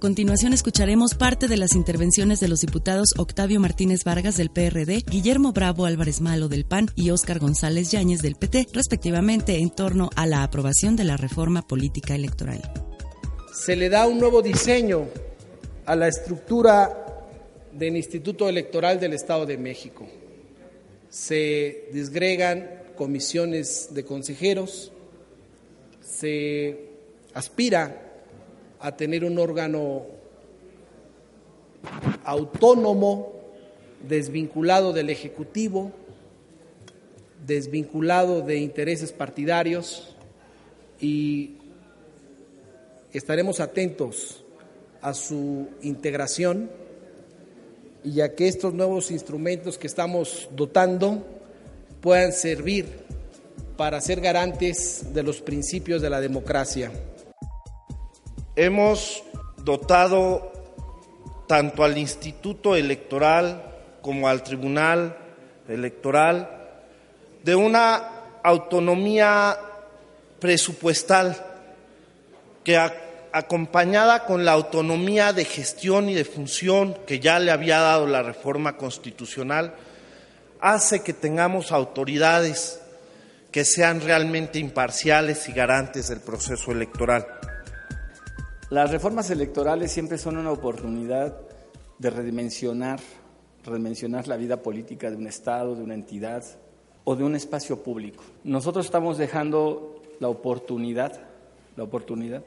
Continuación 0.05 0.53
escucharemos 0.53 1.15
parte 1.15 1.47
de 1.47 1.57
las 1.57 1.73
intervenciones 1.73 2.39
de 2.39 2.47
los 2.47 2.61
diputados 2.61 3.15
Octavio 3.17 3.59
Martínez 3.59 4.03
Vargas 4.03 4.37
del 4.37 4.51
PRD, 4.51 5.03
Guillermo 5.09 5.51
Bravo 5.51 5.87
Álvarez 5.87 6.21
Malo 6.21 6.47
del 6.47 6.63
PAN 6.63 6.91
y 6.93 7.09
Óscar 7.09 7.39
González 7.39 7.89
Yáñez 7.89 8.21
del 8.21 8.35
PT, 8.35 8.67
respectivamente 8.71 9.57
en 9.57 9.71
torno 9.71 10.11
a 10.15 10.27
la 10.27 10.43
aprobación 10.43 10.95
de 10.95 11.05
la 11.05 11.17
reforma 11.17 11.67
política 11.67 12.13
electoral. 12.13 12.61
Se 13.51 13.75
le 13.75 13.89
da 13.89 14.05
un 14.05 14.19
nuevo 14.19 14.43
diseño 14.43 15.07
a 15.87 15.95
la 15.95 16.07
estructura 16.07 17.25
del 17.73 17.97
Instituto 17.97 18.47
Electoral 18.47 18.99
del 18.99 19.13
Estado 19.13 19.47
de 19.47 19.57
México. 19.57 20.05
Se 21.09 21.89
disgregan 21.91 22.69
comisiones 22.95 23.87
de 23.89 24.05
consejeros, 24.05 24.91
se 25.99 26.91
aspira 27.33 28.04
a 28.85 28.95
tener 28.95 29.25
un 29.25 29.39
órgano 29.39 30.03
autónomo, 32.23 33.33
desvinculado 34.07 34.93
del 34.93 35.09
Ejecutivo, 35.09 35.91
desvinculado 37.47 38.41
de 38.41 38.57
intereses 38.57 39.11
partidarios 39.11 40.15
y 41.01 41.55
estaremos 43.11 43.59
atentos 43.59 44.43
a 45.01 45.15
su 45.15 45.67
integración 45.81 46.69
y 48.03 48.21
a 48.21 48.35
que 48.35 48.47
estos 48.47 48.75
nuevos 48.75 49.09
instrumentos 49.09 49.79
que 49.79 49.87
estamos 49.87 50.47
dotando 50.55 51.25
puedan 52.01 52.31
servir 52.31 52.85
para 53.77 53.99
ser 53.99 54.21
garantes 54.21 55.11
de 55.11 55.23
los 55.23 55.41
principios 55.41 56.03
de 56.03 56.11
la 56.11 56.21
democracia. 56.21 56.91
Hemos 58.57 59.21
dotado 59.57 60.49
tanto 61.45 61.83
al 61.83 61.97
Instituto 61.97 62.77
Electoral 62.77 63.61
como 64.01 64.29
al 64.29 64.43
Tribunal 64.43 65.17
Electoral 65.67 66.49
de 67.43 67.53
una 67.53 68.39
autonomía 68.43 69.57
presupuestal 70.39 71.35
que 72.63 72.77
acompañada 73.33 74.23
con 74.23 74.45
la 74.45 74.53
autonomía 74.53 75.33
de 75.33 75.43
gestión 75.43 76.07
y 76.07 76.13
de 76.13 76.23
función 76.23 76.97
que 77.05 77.19
ya 77.19 77.39
le 77.39 77.51
había 77.51 77.79
dado 77.79 78.07
la 78.07 78.23
reforma 78.23 78.77
constitucional, 78.77 79.73
hace 80.61 81.03
que 81.03 81.11
tengamos 81.11 81.73
autoridades 81.73 82.79
que 83.51 83.65
sean 83.65 83.99
realmente 83.99 84.59
imparciales 84.59 85.49
y 85.49 85.51
garantes 85.51 86.07
del 86.07 86.21
proceso 86.21 86.71
electoral. 86.71 87.27
Las 88.75 88.91
reformas 88.91 89.29
electorales 89.29 89.89
siempre 89.89 90.17
son 90.17 90.35
una 90.35 90.51
oportunidad 90.51 91.39
de 91.97 92.09
redimensionar, 92.09 92.99
redimensionar 93.63 94.27
la 94.27 94.35
vida 94.35 94.61
política 94.61 95.09
de 95.09 95.15
un 95.15 95.27
Estado, 95.27 95.75
de 95.75 95.81
una 95.81 95.93
entidad 95.93 96.43
o 97.05 97.15
de 97.15 97.23
un 97.23 97.37
espacio 97.37 97.81
público. 97.81 98.21
Nosotros 98.43 98.83
estamos 98.83 99.17
dejando 99.17 100.01
la 100.19 100.27
oportunidad, 100.27 101.21
la 101.77 101.85
oportunidad 101.85 102.43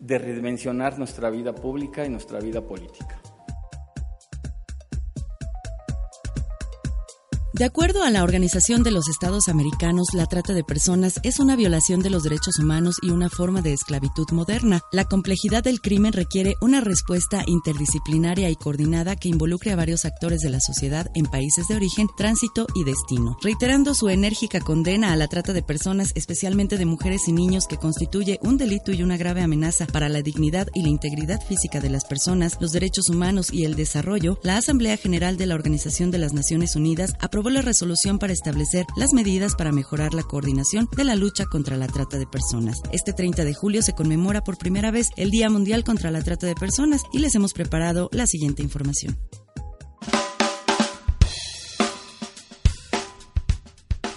de 0.00 0.18
redimensionar 0.18 0.98
nuestra 0.98 1.30
vida 1.30 1.54
pública 1.54 2.04
y 2.04 2.08
nuestra 2.08 2.40
vida 2.40 2.60
política. 2.60 3.20
De 7.58 7.64
acuerdo 7.64 8.04
a 8.04 8.10
la 8.10 8.22
Organización 8.22 8.84
de 8.84 8.92
los 8.92 9.08
Estados 9.08 9.48
Americanos, 9.48 10.10
la 10.14 10.26
trata 10.26 10.54
de 10.54 10.62
personas 10.62 11.18
es 11.24 11.40
una 11.40 11.56
violación 11.56 11.98
de 12.02 12.08
los 12.08 12.22
derechos 12.22 12.60
humanos 12.60 12.98
y 13.02 13.10
una 13.10 13.28
forma 13.28 13.62
de 13.62 13.72
esclavitud 13.72 14.30
moderna. 14.30 14.80
La 14.92 15.06
complejidad 15.06 15.64
del 15.64 15.80
crimen 15.80 16.12
requiere 16.12 16.54
una 16.60 16.80
respuesta 16.80 17.42
interdisciplinaria 17.48 18.48
y 18.48 18.54
coordinada 18.54 19.16
que 19.16 19.28
involucre 19.28 19.72
a 19.72 19.76
varios 19.76 20.04
actores 20.04 20.38
de 20.38 20.50
la 20.50 20.60
sociedad 20.60 21.10
en 21.16 21.26
países 21.26 21.66
de 21.66 21.74
origen, 21.74 22.06
tránsito 22.16 22.68
y 22.76 22.84
destino. 22.84 23.36
Reiterando 23.42 23.92
su 23.92 24.08
enérgica 24.08 24.60
condena 24.60 25.12
a 25.12 25.16
la 25.16 25.26
trata 25.26 25.52
de 25.52 25.64
personas, 25.64 26.12
especialmente 26.14 26.78
de 26.78 26.86
mujeres 26.86 27.26
y 27.26 27.32
niños, 27.32 27.66
que 27.66 27.76
constituye 27.76 28.38
un 28.40 28.56
delito 28.56 28.92
y 28.92 29.02
una 29.02 29.16
grave 29.16 29.42
amenaza 29.42 29.88
para 29.88 30.08
la 30.08 30.22
dignidad 30.22 30.68
y 30.74 30.82
la 30.82 30.90
integridad 30.90 31.44
física 31.44 31.80
de 31.80 31.90
las 31.90 32.04
personas, 32.04 32.56
los 32.60 32.70
derechos 32.70 33.08
humanos 33.08 33.52
y 33.52 33.64
el 33.64 33.74
desarrollo, 33.74 34.38
la 34.44 34.58
Asamblea 34.58 34.96
General 34.96 35.36
de 35.36 35.46
la 35.46 35.56
Organización 35.56 36.12
de 36.12 36.18
las 36.18 36.32
Naciones 36.32 36.76
Unidas 36.76 37.14
aprobó 37.18 37.47
la 37.50 37.62
resolución 37.62 38.18
para 38.18 38.32
establecer 38.32 38.86
las 38.96 39.12
medidas 39.12 39.54
para 39.54 39.72
mejorar 39.72 40.14
la 40.14 40.22
coordinación 40.22 40.88
de 40.96 41.04
la 41.04 41.16
lucha 41.16 41.46
contra 41.46 41.76
la 41.76 41.86
trata 41.86 42.18
de 42.18 42.26
personas. 42.26 42.80
Este 42.92 43.12
30 43.12 43.44
de 43.44 43.54
julio 43.54 43.82
se 43.82 43.94
conmemora 43.94 44.42
por 44.42 44.58
primera 44.58 44.90
vez 44.90 45.10
el 45.16 45.30
Día 45.30 45.50
Mundial 45.50 45.84
contra 45.84 46.10
la 46.10 46.22
Trata 46.22 46.46
de 46.46 46.54
Personas 46.54 47.02
y 47.12 47.18
les 47.18 47.34
hemos 47.34 47.52
preparado 47.52 48.08
la 48.12 48.26
siguiente 48.26 48.62
información. 48.62 49.18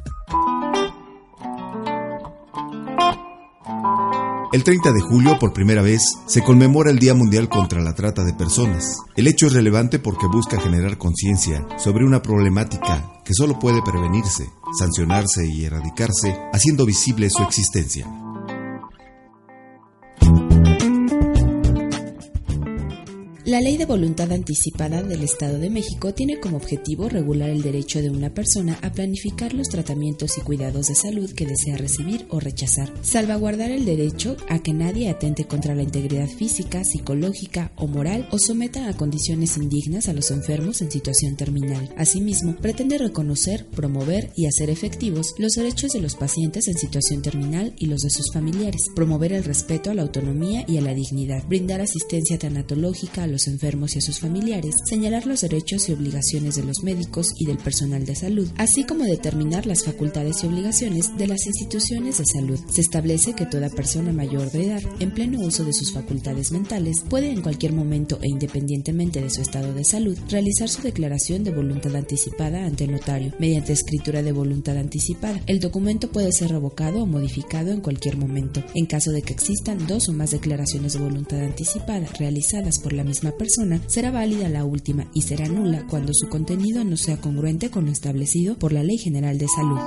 El 4.54 4.66
30 4.66 4.92
de 4.92 5.00
julio, 5.00 5.40
por 5.40 5.54
primera 5.54 5.82
vez, 5.82 6.04
se 6.26 6.44
conmemora 6.44 6.92
el 6.92 7.00
Día 7.00 7.14
Mundial 7.14 7.48
contra 7.48 7.82
la 7.82 7.96
Trata 7.96 8.26
de 8.26 8.34
Personas. 8.34 8.98
El 9.16 9.28
hecho 9.28 9.48
es 9.48 9.54
relevante 9.54 9.98
porque 9.98 10.28
busca 10.28 10.60
generar 10.60 10.98
conciencia 10.98 11.66
sobre 11.78 12.04
una 12.06 12.22
problemática 12.22 13.14
que 13.24 13.34
solo 13.34 13.58
puede 13.60 13.82
prevenirse, 13.82 14.50
sancionarse 14.78 15.48
y 15.48 15.64
erradicarse, 15.64 16.38
haciendo 16.52 16.86
visible 16.86 17.30
su 17.30 17.42
existencia. 17.44 18.06
La 23.52 23.60
Ley 23.60 23.76
de 23.76 23.84
Voluntad 23.84 24.32
Anticipada 24.32 25.04
del 25.04 25.24
Estado 25.24 25.60
de 25.60 25.70
México 25.70 26.14
tiene 26.14 26.40
como 26.40 26.56
objetivo 26.56 27.10
regular 27.10 27.50
el 27.50 27.62
derecho 27.62 28.02
de 28.02 28.10
una 28.10 28.34
persona 28.34 28.80
a 28.82 28.94
planificar 28.94 29.54
los 29.54 29.68
tratamientos 29.68 30.38
y 30.38 30.42
cuidados 30.42 30.88
de 30.88 30.96
salud 30.96 31.30
que 31.34 31.46
desea 31.46 31.76
recibir 31.76 32.26
o 32.30 32.40
rechazar, 32.40 32.94
salvaguardar 33.02 33.70
el 33.72 33.84
derecho 33.84 34.38
a 34.48 34.60
que 34.60 34.72
nadie 34.72 35.10
atente 35.10 35.44
contra 35.44 35.76
la 35.76 35.84
integridad 35.84 36.30
física, 36.30 36.86
psicológica 36.86 37.74
o 37.76 37.88
moral 37.88 38.26
o 38.32 38.40
someta 38.40 38.88
a 38.88 38.96
condiciones 38.96 39.58
indignas 39.58 40.08
a 40.08 40.14
los 40.14 40.32
enfermos 40.32 40.82
en 40.82 40.90
situación 40.90 41.36
terminal. 41.36 41.94
Asimismo, 41.98 42.56
pretende 42.56 43.00
reconocer, 43.00 43.66
promover 43.66 44.32
y 44.34 44.46
hacer 44.46 44.70
efectivos 44.70 45.34
los 45.38 45.52
derechos 45.56 45.92
de 45.92 46.00
los 46.00 46.16
pacientes 46.16 46.70
en 46.70 46.78
situación 46.78 47.22
terminal 47.22 47.74
y 47.78 47.88
los 47.88 48.00
de 48.00 48.12
sus 48.12 48.32
familiares, 48.32 48.84
promover 48.96 49.34
el 49.34 49.44
respeto 49.44 49.92
a 49.92 49.94
la 49.94 50.04
autonomía 50.04 50.64
y 50.70 50.78
a 50.78 50.82
la 50.82 50.94
dignidad, 50.94 51.46
brindar 51.50 51.82
asistencia 51.82 52.40
tanatológica 52.40 53.24
a 53.24 53.28
los 53.28 53.41
enfermos 53.48 53.96
y 53.96 54.00
a 54.00 54.02
sus 54.02 54.20
familiares, 54.20 54.76
señalar 54.86 55.26
los 55.26 55.42
derechos 55.42 55.90
y 55.90 55.94
obligaciones 55.94 56.56
de 56.56 56.64
los 56.64 56.84
médicos 56.84 57.34
y 57.38 57.46
del 57.46 57.58
personal 57.58 58.06
de 58.06 58.16
salud, 58.16 58.50
así 58.58 58.84
como 58.84 59.04
determinar 59.04 59.66
las 59.66 59.84
facultades 59.84 60.44
y 60.44 60.48
obligaciones 60.48 61.16
de 61.18 61.28
las 61.28 61.46
instituciones 61.46 62.18
de 62.18 62.26
salud. 62.26 62.60
Se 62.70 62.82
establece 62.82 63.34
que 63.34 63.46
toda 63.46 63.70
persona 63.70 64.12
mayor 64.12 64.52
de 64.52 64.66
edad, 64.66 64.84
en 65.00 65.12
pleno 65.12 65.40
uso 65.40 65.64
de 65.64 65.74
sus 65.74 65.92
facultades 65.92 66.52
mentales, 66.52 67.04
puede 67.10 67.32
en 67.32 67.42
cualquier 67.42 67.74
momento 67.74 68.20
e 68.22 68.28
independientemente 68.28 69.22
de 69.22 69.30
su 69.30 69.42
estado 69.42 69.74
de 69.74 69.84
salud, 69.84 70.18
realizar 70.30 70.70
su 70.70 70.82
declaración 70.82 71.44
de 71.44 71.52
voluntad 71.52 71.96
anticipada 71.96 72.66
ante 72.66 72.86
el 72.86 72.92
notario, 72.92 73.34
mediante 73.40 73.74
escritura 73.74 74.22
de 74.22 74.32
voluntad 74.32 74.78
anticipada. 74.78 75.42
El 75.48 75.60
documento 75.60 76.12
puede 76.12 76.32
ser 76.32 76.52
revocado 76.52 77.04
o 77.04 77.06
modificado 77.06 77.72
en 77.72 77.82
cualquier 77.82 78.18
momento, 78.18 78.64
en 78.76 78.86
caso 78.86 79.12
de 79.12 79.22
que 79.22 79.34
existan 79.34 79.86
dos 79.88 80.10
o 80.10 80.14
más 80.14 80.32
declaraciones 80.32 80.94
de 80.94 81.00
voluntad 81.00 81.40
anticipada 81.42 82.08
realizadas 82.20 82.80
por 82.80 82.94
la 82.94 83.04
misma 83.04 83.31
persona, 83.38 83.82
será 83.88 84.12
válida 84.12 84.50
la 84.50 84.66
última 84.66 85.08
y 85.14 85.22
será 85.22 85.48
nula 85.48 85.86
cuando 85.88 86.14
su 86.14 86.30
contenido 86.30 86.84
no 86.84 86.98
sea 86.98 87.18
congruente 87.18 87.70
con 87.70 87.86
lo 87.86 87.92
establecido 87.92 88.58
por 88.58 88.74
la 88.74 88.84
Ley 88.84 88.98
General 88.98 89.38
de 89.38 89.48
Salud. 89.48 89.80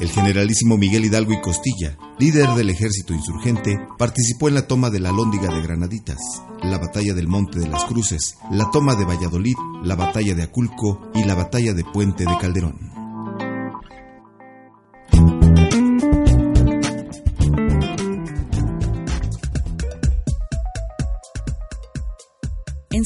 El 0.00 0.08
generalísimo 0.10 0.76
Miguel 0.76 1.04
Hidalgo 1.04 1.32
y 1.32 1.40
Costilla, 1.40 1.98
líder 2.20 2.50
del 2.50 2.70
ejército 2.70 3.14
insurgente, 3.14 3.76
participó 3.98 4.48
en 4.48 4.54
la 4.54 4.68
toma 4.68 4.90
de 4.90 5.00
la 5.00 5.10
Lóndiga 5.10 5.52
de 5.52 5.60
Granaditas, 5.60 6.18
la 6.62 6.78
batalla 6.78 7.14
del 7.14 7.26
Monte 7.26 7.58
de 7.58 7.68
las 7.68 7.84
Cruces, 7.84 8.36
la 8.52 8.70
toma 8.70 8.94
de 8.94 9.04
Valladolid, 9.04 9.56
la 9.82 9.96
batalla 9.96 10.36
de 10.36 10.44
Aculco 10.44 11.10
y 11.14 11.24
la 11.24 11.34
batalla 11.34 11.74
de 11.74 11.82
Puente 11.82 12.24
de 12.24 12.38
Calderón. 12.40 12.97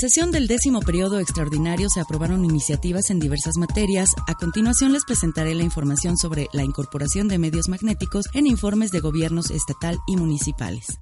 Sesión 0.02 0.32
del 0.32 0.48
décimo 0.48 0.80
periodo 0.80 1.20
extraordinario 1.20 1.88
se 1.88 2.00
aprobaron 2.00 2.44
iniciativas 2.44 3.08
en 3.10 3.20
diversas 3.20 3.56
materias. 3.56 4.10
A 4.26 4.34
continuación 4.34 4.92
les 4.92 5.04
presentaré 5.04 5.54
la 5.54 5.62
información 5.62 6.16
sobre 6.16 6.48
la 6.52 6.64
incorporación 6.64 7.28
de 7.28 7.38
medios 7.38 7.68
magnéticos 7.68 8.24
en 8.34 8.48
informes 8.48 8.90
de 8.90 8.98
gobiernos 8.98 9.52
estatal 9.52 10.00
y 10.08 10.16
municipales. 10.16 10.98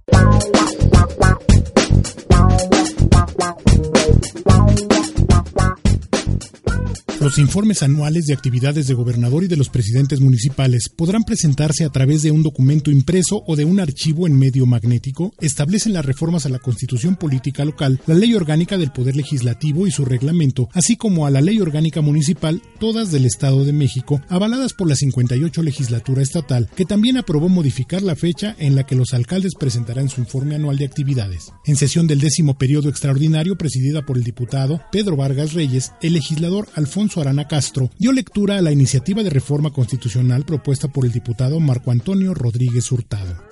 Los 7.20 7.36
informes 7.36 7.82
anuales 7.82 8.24
de 8.24 8.32
actividades 8.32 8.86
de 8.86 8.94
gobernador 8.94 9.44
y 9.44 9.46
de 9.46 9.58
los 9.58 9.68
presidentes 9.68 10.20
municipales 10.20 10.88
podrán 10.88 11.22
presentarse 11.22 11.84
a 11.84 11.90
través 11.90 12.22
de 12.22 12.30
un 12.30 12.42
documento 12.42 12.90
impreso 12.90 13.44
o 13.46 13.56
de 13.56 13.66
un 13.66 13.78
archivo 13.78 14.26
en 14.26 14.38
medio 14.38 14.64
magnético, 14.64 15.34
establecen 15.38 15.92
las 15.92 16.06
reformas 16.06 16.46
a 16.46 16.48
la 16.48 16.60
Constitución 16.60 17.16
Política 17.16 17.66
Local, 17.66 18.00
la 18.06 18.14
Ley 18.14 18.32
Orgánica 18.32 18.78
del 18.78 18.90
Poder 18.90 19.16
Legislativo 19.16 19.86
y 19.86 19.90
su 19.90 20.06
reglamento, 20.06 20.70
así 20.72 20.96
como 20.96 21.26
a 21.26 21.30
la 21.30 21.42
Ley 21.42 21.60
Orgánica 21.60 22.00
Municipal, 22.00 22.62
todas 22.78 23.12
del 23.12 23.26
Estado 23.26 23.66
de 23.66 23.74
México, 23.74 24.22
avaladas 24.30 24.72
por 24.72 24.88
la 24.88 24.96
58 24.96 25.62
legislatura 25.62 26.22
estatal, 26.22 26.70
que 26.74 26.86
también 26.86 27.18
aprobó 27.18 27.50
modificar 27.50 28.00
la 28.00 28.16
fecha 28.16 28.56
en 28.58 28.74
la 28.74 28.86
que 28.86 28.96
los 28.96 29.12
alcaldes 29.12 29.56
presentarán 29.60 30.08
su 30.08 30.22
informe 30.22 30.54
anual 30.54 30.78
de 30.78 30.86
actividades. 30.86 31.52
En 31.66 31.76
sesión 31.76 32.06
del 32.06 32.20
décimo 32.20 32.56
periodo 32.56 32.88
extraordinario 32.88 33.58
presidida 33.58 34.06
por 34.06 34.16
el 34.16 34.24
diputado 34.24 34.80
Pedro 34.90 35.16
Vargas 35.16 35.52
Reyes, 35.52 35.92
el 36.00 36.14
legislador 36.14 36.66
Alfonso 36.76 37.09
Arana 37.18 37.48
Castro 37.48 37.90
dio 37.98 38.12
lectura 38.12 38.58
a 38.58 38.62
la 38.62 38.70
iniciativa 38.70 39.22
de 39.22 39.30
reforma 39.30 39.72
constitucional 39.72 40.44
propuesta 40.44 40.88
por 40.88 41.04
el 41.04 41.12
diputado 41.12 41.58
Marco 41.58 41.90
Antonio 41.90 42.34
Rodríguez 42.34 42.92
Hurtado. 42.92 43.42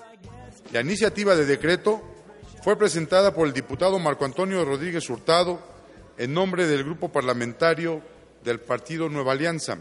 La 0.72 0.82
iniciativa 0.82 1.34
de 1.34 1.46
decreto 1.46 2.02
fue 2.62 2.76
presentada 2.76 3.34
por 3.34 3.48
el 3.48 3.52
diputado 3.54 3.98
Marco 3.98 4.24
Antonio 4.24 4.64
Rodríguez 4.64 5.08
Hurtado 5.10 5.60
en 6.18 6.34
nombre 6.34 6.66
del 6.66 6.84
grupo 6.84 7.10
parlamentario 7.10 8.02
del 8.44 8.60
Partido 8.60 9.08
Nueva 9.08 9.32
Alianza, 9.32 9.78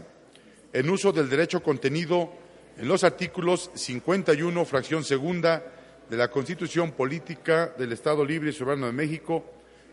en 0.72 0.90
uso 0.90 1.12
del 1.12 1.28
derecho 1.28 1.62
contenido 1.62 2.32
en 2.76 2.88
los 2.88 3.04
artículos 3.04 3.70
51, 3.74 4.64
fracción 4.64 5.04
segunda 5.04 5.62
de 6.08 6.16
la 6.16 6.30
Constitución 6.30 6.92
Política 6.92 7.74
del 7.78 7.92
Estado 7.92 8.24
Libre 8.24 8.50
y 8.50 8.52
Soberano 8.52 8.86
de 8.86 8.92
México 8.92 9.44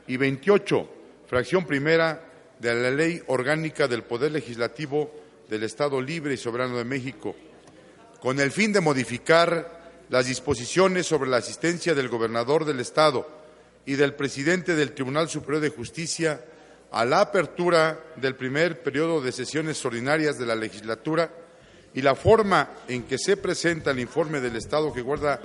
y 0.07 0.17
28, 0.17 0.89
fracción 1.27 1.65
primera 1.65 2.34
de 2.59 2.73
la 2.73 2.91
Ley 2.91 3.21
Orgánica 3.27 3.87
del 3.87 4.03
Poder 4.03 4.31
Legislativo 4.31 5.11
del 5.49 5.63
Estado 5.63 6.01
Libre 6.01 6.33
y 6.33 6.37
Soberano 6.37 6.77
de 6.77 6.85
México, 6.85 7.35
con 8.19 8.39
el 8.39 8.51
fin 8.51 8.73
de 8.73 8.81
modificar 8.81 9.75
las 10.09 10.27
disposiciones 10.27 11.05
sobre 11.05 11.29
la 11.29 11.37
asistencia 11.37 11.93
del 11.93 12.09
gobernador 12.09 12.65
del 12.65 12.79
Estado 12.79 13.27
y 13.85 13.95
del 13.95 14.13
presidente 14.13 14.75
del 14.75 14.93
Tribunal 14.93 15.29
Superior 15.29 15.61
de 15.61 15.69
Justicia 15.69 16.43
a 16.91 17.05
la 17.05 17.21
apertura 17.21 17.99
del 18.15 18.35
primer 18.35 18.81
periodo 18.81 19.21
de 19.21 19.31
sesiones 19.31 19.83
ordinarias 19.85 20.37
de 20.37 20.45
la 20.45 20.55
legislatura 20.55 21.31
y 21.93 22.01
la 22.01 22.15
forma 22.15 22.69
en 22.87 23.03
que 23.03 23.17
se 23.17 23.37
presenta 23.37 23.91
el 23.91 23.99
informe 23.99 24.41
del 24.41 24.55
Estado 24.55 24.93
que 24.93 25.01
guarda 25.01 25.39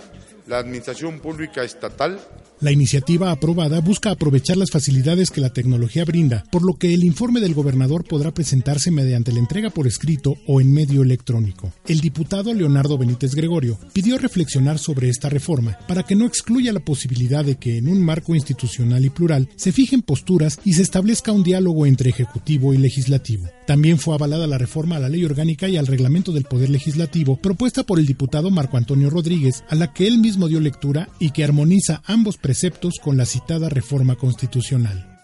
la 0.50 0.58
Administración 0.58 1.20
Pública 1.20 1.62
Estatal 1.62 2.18
la 2.60 2.72
iniciativa 2.72 3.30
aprobada 3.30 3.80
busca 3.80 4.10
aprovechar 4.10 4.58
las 4.58 4.70
facilidades 4.70 5.30
que 5.30 5.40
la 5.40 5.48
tecnología 5.48 6.04
brinda, 6.04 6.44
por 6.52 6.62
lo 6.62 6.74
que 6.74 6.92
el 6.92 7.04
informe 7.04 7.40
del 7.40 7.54
gobernador 7.54 8.04
podrá 8.04 8.34
presentarse 8.34 8.90
mediante 8.90 9.32
la 9.32 9.38
entrega 9.38 9.70
por 9.70 9.86
escrito 9.86 10.34
o 10.46 10.60
en 10.60 10.70
medio 10.70 11.00
electrónico. 11.00 11.72
El 11.86 12.02
diputado 12.02 12.52
Leonardo 12.52 12.98
Benítez 12.98 13.34
Gregorio 13.34 13.78
pidió 13.94 14.18
reflexionar 14.18 14.78
sobre 14.78 15.08
esta 15.08 15.30
reforma 15.30 15.78
para 15.88 16.02
que 16.02 16.14
no 16.14 16.26
excluya 16.26 16.74
la 16.74 16.80
posibilidad 16.80 17.46
de 17.46 17.56
que 17.56 17.78
en 17.78 17.88
un 17.88 18.04
marco 18.04 18.34
institucional 18.34 19.06
y 19.06 19.08
plural 19.08 19.48
se 19.56 19.72
fijen 19.72 20.02
posturas 20.02 20.60
y 20.62 20.74
se 20.74 20.82
establezca 20.82 21.32
un 21.32 21.42
diálogo 21.42 21.86
entre 21.86 22.10
ejecutivo 22.10 22.74
y 22.74 22.76
legislativo. 22.76 23.48
También 23.66 23.98
fue 23.98 24.14
avalada 24.14 24.46
la 24.46 24.58
reforma 24.58 24.96
a 24.96 25.00
la 25.00 25.08
ley 25.08 25.24
orgánica 25.24 25.66
y 25.66 25.78
al 25.78 25.86
reglamento 25.86 26.30
del 26.32 26.44
Poder 26.44 26.68
Legislativo 26.68 27.36
propuesta 27.36 27.84
por 27.84 27.98
el 27.98 28.06
diputado 28.06 28.50
Marco 28.50 28.76
Antonio 28.76 29.08
Rodríguez, 29.08 29.64
a 29.70 29.76
la 29.76 29.94
que 29.94 30.06
él 30.06 30.18
mismo 30.18 30.39
dio 30.48 30.60
lectura 30.60 31.08
y 31.18 31.30
que 31.30 31.44
armoniza 31.44 32.02
ambos 32.06 32.36
preceptos 32.36 32.98
con 32.98 33.16
la 33.16 33.26
citada 33.26 33.68
reforma 33.68 34.16
constitucional. 34.16 35.18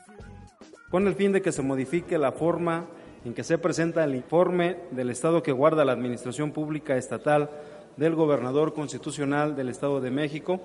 Con 0.90 1.06
el 1.08 1.14
fin 1.14 1.32
de 1.32 1.42
que 1.42 1.52
se 1.52 1.62
modifique 1.62 2.18
la 2.18 2.32
forma 2.32 2.86
en 3.24 3.34
que 3.34 3.42
se 3.42 3.58
presenta 3.58 4.04
el 4.04 4.14
informe 4.14 4.76
del 4.92 5.10
Estado 5.10 5.42
que 5.42 5.52
guarda 5.52 5.84
la 5.84 5.92
Administración 5.92 6.52
Pública 6.52 6.96
Estatal 6.96 7.50
del 7.96 8.14
Gobernador 8.14 8.72
Constitucional 8.72 9.56
del 9.56 9.68
Estado 9.68 10.00
de 10.00 10.10
México, 10.10 10.60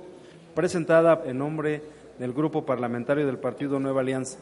presentada 0.54 1.24
en 1.26 1.40
nombre 1.40 1.82
del 2.20 2.34
Grupo 2.34 2.66
Parlamentario 2.66 3.26
del 3.26 3.40
Partido 3.40 3.80
Nueva 3.80 4.02
Alianza. 4.02 4.38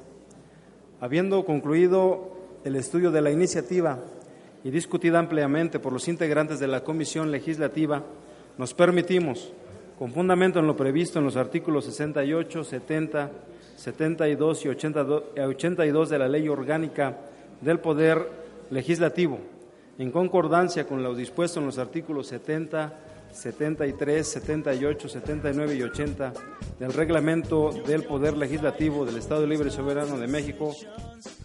Habiendo 0.99 1.45
concluido 1.45 2.35
el 2.65 2.75
estudio 2.75 3.09
de 3.11 3.21
la 3.21 3.31
iniciativa 3.31 3.99
y 4.65 4.71
discutida 4.71 5.19
ampliamente 5.19 5.79
por 5.79 5.93
los 5.93 6.07
integrantes 6.09 6.59
de 6.59 6.67
la 6.67 6.83
Comisión 6.83 7.31
Legislativa, 7.31 8.03
nos 8.57 8.73
permitimos, 8.73 9.53
con 9.99 10.13
fundamento 10.13 10.59
en 10.59 10.67
lo 10.67 10.77
previsto 10.77 11.19
en 11.19 11.25
los 11.25 11.35
artículos 11.35 11.83
68, 11.83 12.63
70, 12.63 13.31
72 13.75 14.65
y 14.65 14.69
82 14.69 16.09
de 16.09 16.17
la 16.17 16.29
Ley 16.29 16.47
Orgánica 16.47 17.17
del 17.59 17.81
Poder 17.81 18.29
Legislativo, 18.69 19.39
en 19.97 20.09
concordancia 20.11 20.87
con 20.87 21.03
lo 21.03 21.13
dispuesto 21.13 21.59
en 21.59 21.65
los 21.65 21.77
artículos 21.77 22.27
70, 22.27 22.93
73, 23.31 24.27
78, 24.27 25.09
79 25.09 25.75
y 25.75 25.83
80 25.83 26.33
del 26.79 26.93
Reglamento 26.93 27.71
del 27.87 28.03
Poder 28.03 28.37
Legislativo 28.37 29.05
del 29.05 29.17
Estado 29.17 29.45
Libre 29.45 29.69
y 29.69 29.71
Soberano 29.71 30.17
de 30.17 30.27
México. 30.27 30.75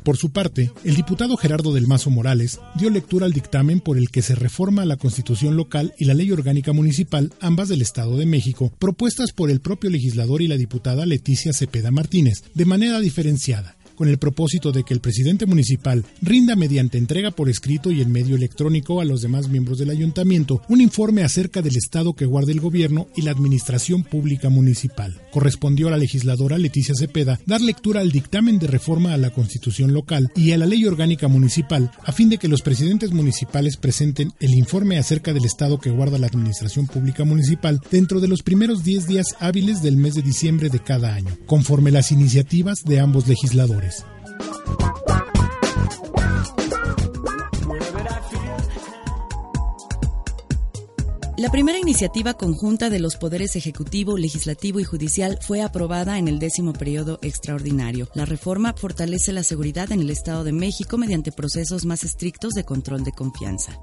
Por 0.03 0.17
su 0.17 0.31
parte, 0.31 0.71
el 0.85 0.95
diputado 0.95 1.37
Gerardo 1.37 1.73
del 1.73 1.87
Mazo 1.87 2.11
Morales 2.11 2.61
dio 2.77 2.91
lectura 2.91 3.27
al 3.27 3.33
dictamen 3.33 3.81
por 3.81 3.97
el 3.97 4.11
que 4.11 4.23
se 4.23 4.35
reforma 4.35 4.85
la 4.85 4.97
Constitución 4.97 5.57
local 5.57 5.95
y 5.99 6.05
la 6.05 6.15
Ley 6.15 6.31
Orgánica 6.31 6.73
Municipal, 6.73 7.33
ambas 7.41 7.69
del 7.69 7.83
Estado 7.83 8.17
de 8.17 8.27
México, 8.27 8.73
propuestas 8.79 9.33
por 9.33 9.51
el 9.51 9.61
propio 9.61 9.91
legislador 9.91 10.43
y 10.43 10.49
la 10.49 10.57
diputada 10.57 11.07
Leticia 11.07 11.53
Cepeda 11.53 11.91
Martínez, 11.91 12.45
de 12.55 12.65
manera 12.67 13.01
diferenciada 13.01 13.77
con 13.95 14.09
el 14.09 14.19
propósito 14.19 14.73
de 14.73 14.85
que 14.85 14.95
el 14.95 15.01
presidente 15.01 15.47
municipal 15.47 16.05
rinda 16.21 16.57
mediante 16.57 16.99
entrega 16.99 17.31
por 17.31 17.49
escrito 17.49 17.91
y 17.91 18.01
en 18.01 18.13
medio 18.13 18.37
electrónico 18.37 19.01
a 19.01 19.05
los 19.05 19.21
demás 19.21 19.49
miembros 19.49 19.79
del 19.79 19.91
ayuntamiento 19.91 20.63
un 20.69 20.81
informe 20.81 21.23
acerca 21.23 21.63
del 21.63 21.77
estado 21.77 22.15
que 22.15 22.27
guarda 22.27 22.53
el 22.53 22.61
gobierno 22.61 23.07
y 23.17 23.23
la 23.23 23.31
administración 23.31 24.03
pública 24.03 24.49
municipal. 24.49 25.21
Correspondió 25.31 25.89
a 25.89 25.93
la 25.93 25.99
legisladora 25.99 26.59
Leticia 26.59 26.95
Cepeda 26.95 27.41
dar 27.47 27.61
lectura 27.61 28.01
al 28.01 28.13
dictamen 28.13 28.59
de 28.59 28.67
reforma 28.67 29.15
a 29.15 29.19
la 29.19 29.31
constitución 29.31 29.93
local 29.93 30.31
y 30.35 30.53
a 30.53 30.59
la 30.59 30.67
ley 30.67 30.85
orgánica 30.85 31.29
municipal 31.29 31.91
a 32.05 32.13
fin 32.13 32.29
de 32.29 32.39
que 32.39 32.49
los 32.49 32.63
presidentes 32.63 33.13
municipales 33.13 33.77
presenten 33.77 34.33
el 34.41 34.55
informe 34.55 34.99
acerca 34.99 35.33
del 35.33 35.45
estado 35.45 35.79
que 35.79 35.91
guarda 35.91 36.19
la 36.19 36.27
administración 36.27 36.87
pública 36.87 37.25
municipal 37.25 37.81
dentro 37.91 38.21
de 38.21 38.29
los 38.29 38.43
primeros 38.43 38.85
10 38.85 39.07
días 39.07 39.27
hábiles 39.41 39.83
del 39.83 39.97
mes 39.97 40.15
de 40.15 40.23
diciembre 40.23 40.69
de 40.69 40.81
cada 40.81 41.15
año, 41.15 41.37
conforme 41.47 41.91
las 41.91 42.13
iniciativas 42.13 42.85
de 42.85 43.01
ambos 43.01 43.29
legisladores. 43.29 43.84
La 51.37 51.51
primera 51.51 51.79
iniciativa 51.79 52.35
conjunta 52.35 52.91
de 52.91 53.01
los 53.01 53.17
poderes 53.17 53.57
ejecutivo, 53.57 54.17
legislativo 54.17 54.81
y 54.81 54.85
judicial 54.85 55.39
fue 55.43 55.63
aprobada 55.63 56.19
en 56.19 56.29
el 56.29 56.39
décimo 56.39 56.73
periodo 56.73 57.19
extraordinario. 57.23 58.09
La 58.15 58.25
reforma 58.25 58.73
fortalece 58.73 59.33
la 59.33 59.43
seguridad 59.43 59.93
en 59.93 60.01
el 60.01 60.11
Estado 60.11 60.45
de 60.45 60.53
México 60.53 60.97
mediante 60.97 61.33
procesos 61.33 61.85
más 61.85 62.05
estrictos 62.05 62.55
de 62.55 62.65
control 62.65 63.05
de 63.05 63.13
confianza. 63.13 63.79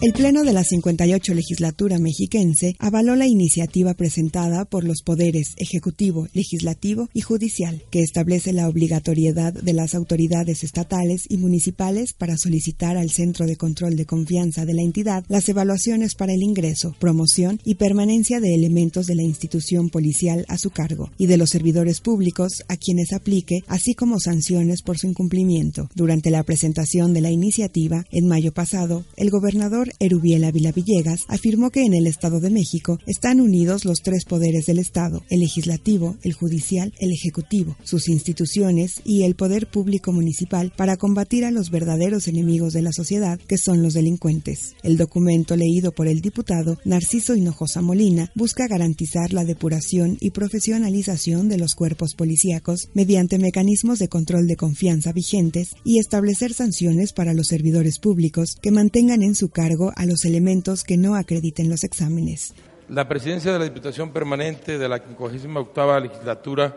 El 0.00 0.12
Pleno 0.12 0.44
de 0.44 0.52
la 0.52 0.62
58 0.62 1.34
legislatura 1.34 1.98
mexiquense 1.98 2.76
avaló 2.78 3.16
la 3.16 3.26
iniciativa 3.26 3.94
presentada 3.94 4.64
por 4.64 4.84
los 4.84 5.02
poderes 5.02 5.54
ejecutivo, 5.56 6.28
legislativo 6.34 7.08
y 7.12 7.20
judicial, 7.20 7.82
que 7.90 8.02
establece 8.02 8.52
la 8.52 8.68
obligatoriedad 8.68 9.52
de 9.52 9.72
las 9.72 9.96
autoridades 9.96 10.62
estatales 10.62 11.24
y 11.28 11.38
municipales 11.38 12.12
para 12.12 12.36
solicitar 12.36 12.96
al 12.96 13.10
Centro 13.10 13.44
de 13.44 13.56
Control 13.56 13.96
de 13.96 14.06
Confianza 14.06 14.64
de 14.64 14.74
la 14.74 14.82
entidad 14.82 15.24
las 15.26 15.48
evaluaciones 15.48 16.14
para 16.14 16.32
el 16.32 16.44
ingreso, 16.44 16.94
promoción 17.00 17.58
y 17.64 17.74
permanencia 17.74 18.38
de 18.38 18.54
elementos 18.54 19.06
de 19.06 19.16
la 19.16 19.24
institución 19.24 19.90
policial 19.90 20.44
a 20.46 20.58
su 20.58 20.70
cargo 20.70 21.10
y 21.18 21.26
de 21.26 21.38
los 21.38 21.50
servidores 21.50 22.00
públicos 22.00 22.62
a 22.68 22.76
quienes 22.76 23.12
aplique, 23.12 23.64
así 23.66 23.94
como 23.94 24.20
sanciones 24.20 24.82
por 24.82 24.96
su 24.96 25.08
incumplimiento. 25.08 25.90
Durante 25.96 26.30
la 26.30 26.44
presentación 26.44 27.14
de 27.14 27.20
la 27.20 27.32
iniciativa, 27.32 28.04
en 28.12 28.28
mayo 28.28 28.52
pasado, 28.52 29.04
el 29.16 29.30
gobernador 29.30 29.87
Erubiel 29.98 30.44
Ávila 30.44 30.72
Villegas 30.72 31.22
afirmó 31.28 31.70
que 31.70 31.84
en 31.84 31.94
el 31.94 32.06
Estado 32.06 32.40
de 32.40 32.50
México 32.50 32.98
están 33.06 33.40
unidos 33.40 33.84
los 33.84 34.02
tres 34.02 34.24
poderes 34.24 34.66
del 34.66 34.78
Estado, 34.78 35.22
el 35.30 35.40
legislativo, 35.40 36.16
el 36.22 36.32
judicial, 36.32 36.92
el 36.98 37.12
ejecutivo, 37.12 37.76
sus 37.84 38.08
instituciones 38.08 39.00
y 39.04 39.22
el 39.22 39.34
poder 39.34 39.70
público 39.70 40.12
municipal 40.12 40.72
para 40.76 40.96
combatir 40.96 41.44
a 41.44 41.50
los 41.50 41.70
verdaderos 41.70 42.28
enemigos 42.28 42.72
de 42.72 42.82
la 42.82 42.92
sociedad, 42.92 43.38
que 43.38 43.58
son 43.58 43.82
los 43.82 43.94
delincuentes. 43.94 44.74
El 44.82 44.96
documento 44.96 45.56
leído 45.56 45.92
por 45.92 46.08
el 46.08 46.20
diputado 46.20 46.78
Narciso 46.84 47.34
Hinojosa 47.34 47.82
Molina 47.82 48.30
busca 48.34 48.66
garantizar 48.68 49.32
la 49.32 49.44
depuración 49.44 50.16
y 50.20 50.30
profesionalización 50.30 51.48
de 51.48 51.58
los 51.58 51.74
cuerpos 51.74 52.14
policíacos 52.14 52.88
mediante 52.94 53.38
mecanismos 53.38 53.98
de 53.98 54.08
control 54.08 54.46
de 54.46 54.56
confianza 54.56 55.12
vigentes 55.12 55.70
y 55.84 55.98
establecer 55.98 56.52
sanciones 56.52 57.12
para 57.12 57.34
los 57.34 57.48
servidores 57.48 57.98
públicos 57.98 58.56
que 58.60 58.70
mantengan 58.70 59.22
en 59.22 59.34
su 59.34 59.48
cargo 59.48 59.77
a 59.96 60.06
los 60.06 60.24
elementos 60.24 60.84
que 60.84 60.96
no 60.96 61.14
acrediten 61.14 61.70
los 61.70 61.84
exámenes. 61.84 62.54
La 62.88 63.08
presidencia 63.08 63.52
de 63.52 63.58
la 63.58 63.64
Diputación 63.64 64.12
Permanente 64.12 64.78
de 64.78 64.88
la 64.88 64.98
58 64.98 66.00
legislatura 66.00 66.76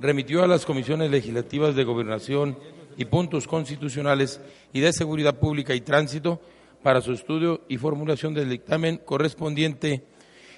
remitió 0.00 0.42
a 0.42 0.46
las 0.46 0.64
comisiones 0.64 1.10
legislativas 1.10 1.74
de 1.76 1.84
gobernación 1.84 2.58
y 2.96 3.04
puntos 3.04 3.46
constitucionales 3.46 4.40
y 4.72 4.80
de 4.80 4.92
seguridad 4.92 5.38
pública 5.38 5.74
y 5.74 5.80
tránsito 5.80 6.40
para 6.82 7.00
su 7.00 7.12
estudio 7.12 7.62
y 7.68 7.76
formulación 7.76 8.34
del 8.34 8.48
dictamen 8.48 8.98
correspondiente 9.04 10.02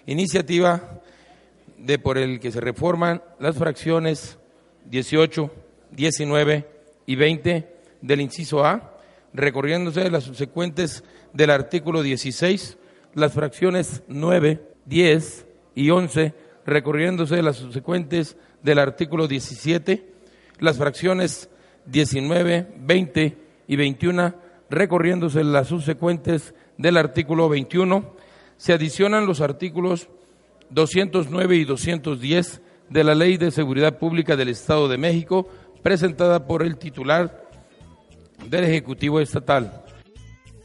iniciativa 0.07 1.03
de 1.79 1.99
por 1.99 2.17
el 2.19 2.39
que 2.39 2.53
se 2.53 2.61
reforman 2.61 3.23
las 3.41 3.57
fracciones 3.57 4.39
18, 4.89 5.51
19 5.91 6.69
y 7.07 7.17
20 7.17 7.73
del 8.01 8.21
inciso 8.21 8.65
A, 8.65 8.97
recorriéndose 9.33 10.11
las 10.11 10.25
subsecuentes 10.25 11.03
del 11.33 11.51
artículo 11.51 12.03
16, 12.03 12.79
las 13.15 13.33
fracciones 13.33 14.03
9, 14.09 14.63
10 14.87 15.47
y 15.75 15.91
11, 15.91 16.35
recorriéndose 16.67 17.43
las 17.43 17.57
subsecuentes 17.57 18.37
del 18.63 18.79
artículo 18.79 19.29
17, 19.29 20.07
las 20.59 20.79
fracciones 20.79 21.49
19, 21.87 22.75
20 22.79 23.39
y 23.67 23.77
21, 23.77 24.35
recorriéndose 24.71 25.45
las 25.45 25.69
subsecuentes 25.69 26.55
del 26.79 26.97
artículo 26.97 27.49
21, 27.49 28.15
se 28.57 28.73
adicionan 28.73 29.27
los 29.27 29.41
artículos 29.41 30.09
209 30.71 31.57
y 31.57 31.65
210 31.65 32.63
de 32.89 33.05
la 33.05 33.15
Ley 33.15 33.37
de 33.37 33.51
Seguridad 33.51 33.99
Pública 33.99 34.37
del 34.37 34.49
Estado 34.49 34.89
de 34.89 34.99
México, 34.99 35.49
presentada 35.83 36.47
por 36.47 36.63
el 36.63 36.77
titular 36.77 37.49
del 38.49 38.65
Ejecutivo 38.65 39.21
Estatal. 39.21 39.82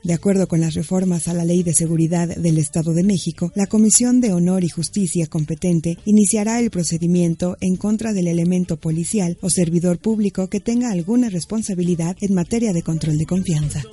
De 0.03 0.13
acuerdo 0.13 0.47
con 0.47 0.61
las 0.61 0.73
reformas 0.73 1.27
a 1.27 1.33
la 1.33 1.43
Ley 1.43 1.63
de 1.63 1.73
Seguridad 1.73 2.27
del 2.27 2.57
Estado 2.57 2.93
de 2.93 3.03
México, 3.03 3.51
la 3.55 3.67
Comisión 3.67 4.21
de 4.21 4.31
Honor 4.31 4.63
y 4.63 4.69
Justicia 4.69 5.27
competente 5.27 5.97
iniciará 6.05 6.59
el 6.59 6.69
procedimiento 6.69 7.57
en 7.61 7.75
contra 7.75 8.13
del 8.13 8.27
elemento 8.27 8.77
policial 8.77 9.37
o 9.41 9.49
servidor 9.49 9.99
público 9.99 10.47
que 10.47 10.59
tenga 10.59 10.91
alguna 10.91 11.29
responsabilidad 11.29 12.15
en 12.21 12.33
materia 12.33 12.73
de 12.73 12.83
control 12.83 13.17
de 13.17 13.25
confianza. 13.25 13.83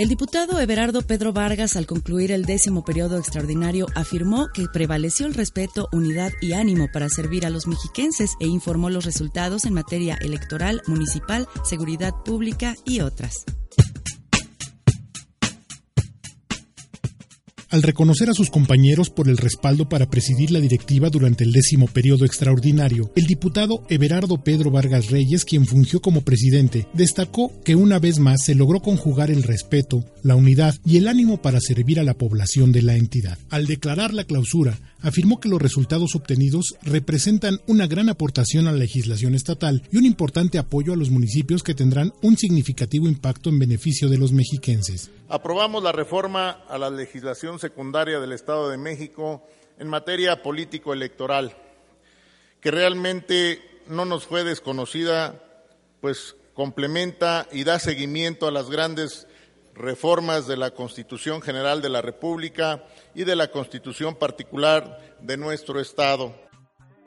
El 0.00 0.08
diputado 0.08 0.58
Everardo 0.58 1.02
Pedro 1.02 1.34
Vargas, 1.34 1.76
al 1.76 1.86
concluir 1.86 2.32
el 2.32 2.46
décimo 2.46 2.82
periodo 2.82 3.18
extraordinario, 3.18 3.86
afirmó 3.94 4.48
que 4.48 4.64
prevaleció 4.66 5.26
el 5.26 5.34
respeto, 5.34 5.90
unidad 5.92 6.32
y 6.40 6.54
ánimo 6.54 6.88
para 6.90 7.10
servir 7.10 7.44
a 7.44 7.50
los 7.50 7.66
mexiquenses 7.66 8.30
e 8.40 8.46
informó 8.46 8.88
los 8.88 9.04
resultados 9.04 9.66
en 9.66 9.74
materia 9.74 10.16
electoral, 10.22 10.80
municipal, 10.86 11.46
seguridad 11.64 12.14
pública 12.24 12.76
y 12.86 13.00
otras. 13.00 13.44
Al 17.70 17.82
reconocer 17.82 18.28
a 18.28 18.34
sus 18.34 18.50
compañeros 18.50 19.10
por 19.10 19.28
el 19.28 19.36
respaldo 19.36 19.88
para 19.88 20.10
presidir 20.10 20.50
la 20.50 20.60
directiva 20.60 21.08
durante 21.08 21.44
el 21.44 21.52
décimo 21.52 21.86
periodo 21.86 22.24
extraordinario, 22.24 23.12
el 23.14 23.26
diputado 23.26 23.84
Everardo 23.88 24.42
Pedro 24.42 24.70
Vargas 24.70 25.10
Reyes, 25.10 25.44
quien 25.44 25.66
fungió 25.66 26.00
como 26.00 26.22
presidente, 26.22 26.88
destacó 26.94 27.52
que 27.64 27.76
una 27.76 27.98
vez 28.00 28.18
más 28.18 28.44
se 28.44 28.56
logró 28.56 28.80
conjugar 28.80 29.30
el 29.30 29.44
respeto, 29.44 30.04
la 30.22 30.34
unidad 30.34 30.74
y 30.84 30.96
el 30.96 31.06
ánimo 31.06 31.40
para 31.40 31.60
servir 31.60 32.00
a 32.00 32.04
la 32.04 32.14
población 32.14 32.72
de 32.72 32.82
la 32.82 32.96
entidad. 32.96 33.38
Al 33.50 33.66
declarar 33.66 34.12
la 34.14 34.24
clausura, 34.24 34.78
afirmó 35.00 35.38
que 35.38 35.48
los 35.48 35.62
resultados 35.62 36.14
obtenidos 36.14 36.74
representan 36.82 37.60
una 37.66 37.86
gran 37.86 38.08
aportación 38.08 38.66
a 38.66 38.72
la 38.72 38.78
legislación 38.78 39.34
estatal 39.34 39.82
y 39.92 39.96
un 39.96 40.04
importante 40.04 40.58
apoyo 40.58 40.92
a 40.92 40.96
los 40.96 41.10
municipios 41.10 41.62
que 41.62 41.74
tendrán 41.74 42.12
un 42.22 42.36
significativo 42.36 43.06
impacto 43.06 43.48
en 43.48 43.58
beneficio 43.58 44.08
de 44.08 44.18
los 44.18 44.32
mexiquenses. 44.32 45.10
Aprobamos 45.28 45.84
la 45.84 45.92
reforma 45.92 46.50
a 46.68 46.76
la 46.76 46.90
legislación 46.90 47.59
secundaria 47.60 48.18
del 48.18 48.32
Estado 48.32 48.68
de 48.68 48.78
México 48.78 49.46
en 49.78 49.88
materia 49.88 50.42
político-electoral, 50.42 51.56
que 52.60 52.70
realmente 52.70 53.62
no 53.86 54.04
nos 54.04 54.26
fue 54.26 54.42
desconocida, 54.42 55.40
pues 56.00 56.36
complementa 56.54 57.46
y 57.52 57.64
da 57.64 57.78
seguimiento 57.78 58.48
a 58.48 58.50
las 58.50 58.68
grandes 58.68 59.26
reformas 59.74 60.46
de 60.46 60.56
la 60.56 60.72
Constitución 60.72 61.40
General 61.40 61.80
de 61.80 61.88
la 61.88 62.02
República 62.02 62.84
y 63.14 63.24
de 63.24 63.36
la 63.36 63.50
Constitución 63.50 64.16
particular 64.16 65.16
de 65.20 65.36
nuestro 65.36 65.80
Estado. 65.80 66.49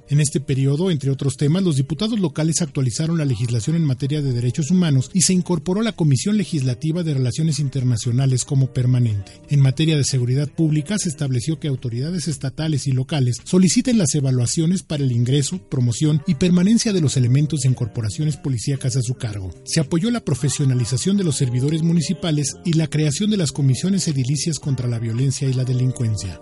En 0.09 0.19
este 0.19 0.41
periodo, 0.41 0.91
entre 0.91 1.11
otros 1.11 1.37
temas, 1.37 1.63
los 1.63 1.77
diputados 1.77 2.19
locales 2.19 2.61
actualizaron 2.61 3.17
la 3.17 3.25
legislación 3.25 3.75
en 3.75 3.85
materia 3.85 4.21
de 4.21 4.33
derechos 4.33 4.69
humanos 4.69 5.09
y 5.13 5.21
se 5.21 5.33
incorporó 5.33 5.81
la 5.81 5.93
Comisión 5.93 6.37
Legislativa 6.37 7.03
de 7.03 7.13
Relaciones 7.13 7.59
Internacionales 7.59 8.43
como 8.43 8.73
permanente. 8.73 9.31
En 9.49 9.61
materia 9.61 9.95
de 9.95 10.03
seguridad 10.03 10.49
pública, 10.49 10.97
se 10.97 11.09
estableció 11.09 11.59
que 11.59 11.69
autoridades 11.69 12.27
estatales 12.27 12.85
y 12.87 12.91
locales 12.91 13.37
soliciten 13.45 13.97
las 13.97 14.13
evaluaciones 14.13 14.83
para 14.83 15.03
el 15.03 15.11
ingreso, 15.11 15.57
promoción 15.69 16.21
y 16.27 16.35
permanencia 16.35 16.91
de 16.91 17.01
los 17.01 17.15
elementos 17.15 17.65
en 17.65 17.73
corporaciones 17.73 18.35
policíacas 18.37 18.97
a 18.97 19.01
su 19.01 19.15
cargo. 19.15 19.51
Se 19.63 19.79
apoyó 19.79 20.11
la 20.11 20.25
profesionalización 20.25 21.17
de 21.17 21.23
los 21.23 21.37
servidores 21.37 21.81
municipales 21.81 22.57
y 22.65 22.73
la 22.73 22.89
creación 22.89 23.31
de 23.31 23.37
las 23.37 23.51
comisiones 23.51 24.07
edilicias 24.07 24.59
contra 24.59 24.87
la 24.87 24.99
violencia 24.99 25.47
y 25.47 25.53
la 25.53 25.63
delincuencia. 25.63 26.39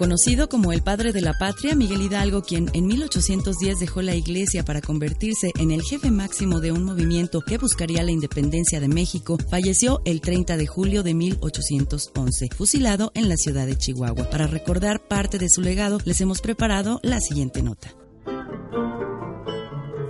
Conocido 0.00 0.48
como 0.48 0.72
el 0.72 0.80
padre 0.80 1.12
de 1.12 1.20
la 1.20 1.34
patria, 1.34 1.74
Miguel 1.74 2.00
Hidalgo, 2.00 2.40
quien 2.40 2.70
en 2.72 2.86
1810 2.86 3.80
dejó 3.80 4.00
la 4.00 4.14
iglesia 4.14 4.64
para 4.64 4.80
convertirse 4.80 5.50
en 5.58 5.70
el 5.70 5.82
jefe 5.82 6.10
máximo 6.10 6.58
de 6.60 6.72
un 6.72 6.84
movimiento 6.84 7.42
que 7.42 7.58
buscaría 7.58 8.02
la 8.02 8.10
independencia 8.10 8.80
de 8.80 8.88
México, 8.88 9.36
falleció 9.50 10.00
el 10.06 10.22
30 10.22 10.56
de 10.56 10.66
julio 10.66 11.02
de 11.02 11.12
1811, 11.12 12.48
fusilado 12.56 13.12
en 13.14 13.28
la 13.28 13.36
ciudad 13.36 13.66
de 13.66 13.76
Chihuahua. 13.76 14.30
Para 14.30 14.46
recordar 14.46 15.06
parte 15.06 15.36
de 15.36 15.50
su 15.50 15.60
legado, 15.60 15.98
les 16.06 16.18
hemos 16.22 16.40
preparado 16.40 16.98
la 17.02 17.20
siguiente 17.20 17.62
nota. 17.62 17.94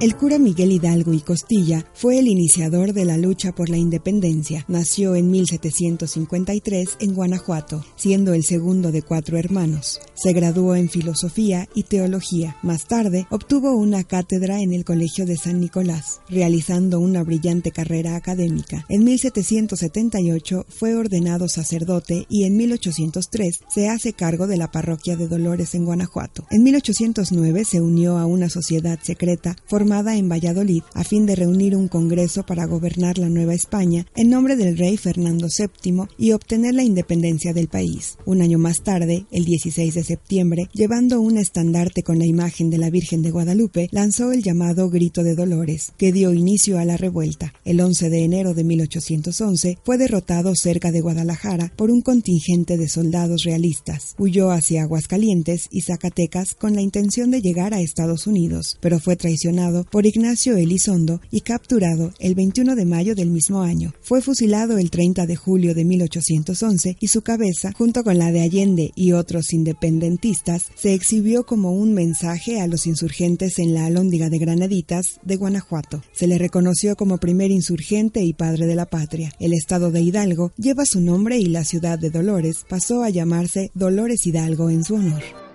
El 0.00 0.16
cura 0.16 0.38
Miguel 0.38 0.72
Hidalgo 0.72 1.12
y 1.12 1.20
Costilla 1.20 1.84
fue 1.92 2.18
el 2.18 2.26
iniciador 2.26 2.94
de 2.94 3.04
la 3.04 3.18
lucha 3.18 3.52
por 3.54 3.68
la 3.68 3.76
independencia. 3.76 4.64
Nació 4.66 5.14
en 5.14 5.30
1753 5.30 6.96
en 7.00 7.14
Guanajuato, 7.14 7.84
siendo 7.96 8.32
el 8.32 8.42
segundo 8.42 8.92
de 8.92 9.02
cuatro 9.02 9.36
hermanos. 9.36 10.00
Se 10.14 10.32
graduó 10.32 10.74
en 10.74 10.88
filosofía 10.88 11.68
y 11.74 11.82
teología. 11.82 12.56
Más 12.62 12.86
tarde 12.86 13.26
obtuvo 13.28 13.76
una 13.76 14.02
cátedra 14.02 14.62
en 14.62 14.72
el 14.72 14.86
Colegio 14.86 15.26
de 15.26 15.36
San 15.36 15.60
Nicolás, 15.60 16.22
realizando 16.30 16.98
una 16.98 17.22
brillante 17.22 17.70
carrera 17.70 18.16
académica. 18.16 18.86
En 18.88 19.04
1778 19.04 20.64
fue 20.66 20.94
ordenado 20.94 21.46
sacerdote 21.46 22.24
y 22.30 22.44
en 22.44 22.56
1803 22.56 23.60
se 23.68 23.90
hace 23.90 24.14
cargo 24.14 24.46
de 24.46 24.56
la 24.56 24.70
parroquia 24.70 25.16
de 25.16 25.28
Dolores 25.28 25.74
en 25.74 25.84
Guanajuato. 25.84 26.46
En 26.50 26.62
1809 26.62 27.66
se 27.66 27.82
unió 27.82 28.16
a 28.16 28.24
una 28.24 28.48
sociedad 28.48 28.98
secreta 29.02 29.56
formada 29.66 29.89
en 29.90 30.28
Valladolid 30.28 30.84
a 30.94 31.02
fin 31.02 31.26
de 31.26 31.34
reunir 31.34 31.74
un 31.74 31.88
congreso 31.88 32.46
para 32.46 32.64
gobernar 32.64 33.18
la 33.18 33.28
Nueva 33.28 33.54
España 33.54 34.06
en 34.14 34.30
nombre 34.30 34.54
del 34.54 34.78
rey 34.78 34.96
Fernando 34.96 35.48
VII 35.48 36.04
y 36.16 36.30
obtener 36.30 36.74
la 36.74 36.84
independencia 36.84 37.52
del 37.52 37.66
país. 37.66 38.16
Un 38.24 38.40
año 38.40 38.56
más 38.56 38.84
tarde, 38.84 39.26
el 39.32 39.44
16 39.44 39.92
de 39.94 40.04
septiembre, 40.04 40.68
llevando 40.72 41.20
un 41.20 41.38
estandarte 41.38 42.04
con 42.04 42.20
la 42.20 42.24
imagen 42.24 42.70
de 42.70 42.78
la 42.78 42.88
Virgen 42.88 43.20
de 43.22 43.32
Guadalupe, 43.32 43.88
lanzó 43.90 44.30
el 44.30 44.44
llamado 44.44 44.90
Grito 44.90 45.24
de 45.24 45.34
Dolores, 45.34 45.92
que 45.98 46.12
dio 46.12 46.32
inicio 46.32 46.78
a 46.78 46.84
la 46.84 46.96
revuelta. 46.96 47.52
El 47.64 47.80
11 47.80 48.10
de 48.10 48.24
enero 48.24 48.54
de 48.54 48.62
1811 48.62 49.78
fue 49.84 49.98
derrotado 49.98 50.54
cerca 50.54 50.92
de 50.92 51.00
Guadalajara 51.00 51.72
por 51.74 51.90
un 51.90 52.00
contingente 52.00 52.76
de 52.76 52.88
soldados 52.88 53.42
realistas. 53.42 54.14
Huyó 54.18 54.52
hacia 54.52 54.82
Aguascalientes 54.82 55.66
y 55.72 55.80
Zacatecas 55.80 56.54
con 56.54 56.76
la 56.76 56.80
intención 56.80 57.32
de 57.32 57.42
llegar 57.42 57.74
a 57.74 57.80
Estados 57.80 58.28
Unidos, 58.28 58.78
pero 58.80 59.00
fue 59.00 59.16
traicionado 59.16 59.79
por 59.84 60.06
Ignacio 60.06 60.56
Elizondo 60.56 61.20
y 61.30 61.42
capturado 61.42 62.12
el 62.18 62.34
21 62.34 62.76
de 62.76 62.84
mayo 62.84 63.14
del 63.14 63.30
mismo 63.30 63.62
año. 63.62 63.92
Fue 64.02 64.22
fusilado 64.22 64.78
el 64.78 64.90
30 64.90 65.26
de 65.26 65.36
julio 65.36 65.74
de 65.74 65.84
1811 65.84 66.96
y 67.00 67.08
su 67.08 67.22
cabeza, 67.22 67.72
junto 67.76 68.04
con 68.04 68.18
la 68.18 68.32
de 68.32 68.40
Allende 68.40 68.92
y 68.94 69.12
otros 69.12 69.52
independentistas, 69.52 70.66
se 70.74 70.94
exhibió 70.94 71.44
como 71.44 71.72
un 71.72 71.94
mensaje 71.94 72.60
a 72.60 72.66
los 72.66 72.86
insurgentes 72.86 73.58
en 73.58 73.74
la 73.74 73.86
Alhóndiga 73.86 74.30
de 74.30 74.38
Granaditas 74.38 75.20
de 75.22 75.36
Guanajuato. 75.36 76.02
Se 76.12 76.26
le 76.26 76.38
reconoció 76.38 76.96
como 76.96 77.18
primer 77.18 77.50
insurgente 77.50 78.22
y 78.22 78.32
padre 78.32 78.66
de 78.66 78.74
la 78.74 78.86
patria. 78.86 79.32
El 79.40 79.52
estado 79.52 79.90
de 79.90 80.00
Hidalgo 80.00 80.52
lleva 80.56 80.84
su 80.84 81.00
nombre 81.00 81.38
y 81.38 81.46
la 81.46 81.64
ciudad 81.64 81.98
de 81.98 82.10
Dolores 82.10 82.64
pasó 82.68 83.02
a 83.02 83.10
llamarse 83.10 83.70
Dolores 83.74 84.26
Hidalgo 84.26 84.70
en 84.70 84.84
su 84.84 84.94
honor. 84.94 85.49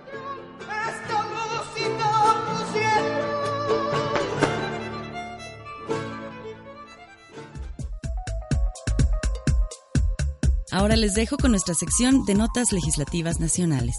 Ahora 10.76 10.94
les 10.94 11.14
dejo 11.14 11.38
con 11.38 11.52
nuestra 11.52 11.72
sección 11.72 12.26
de 12.26 12.34
notas 12.34 12.70
legislativas 12.70 13.40
nacionales. 13.40 13.96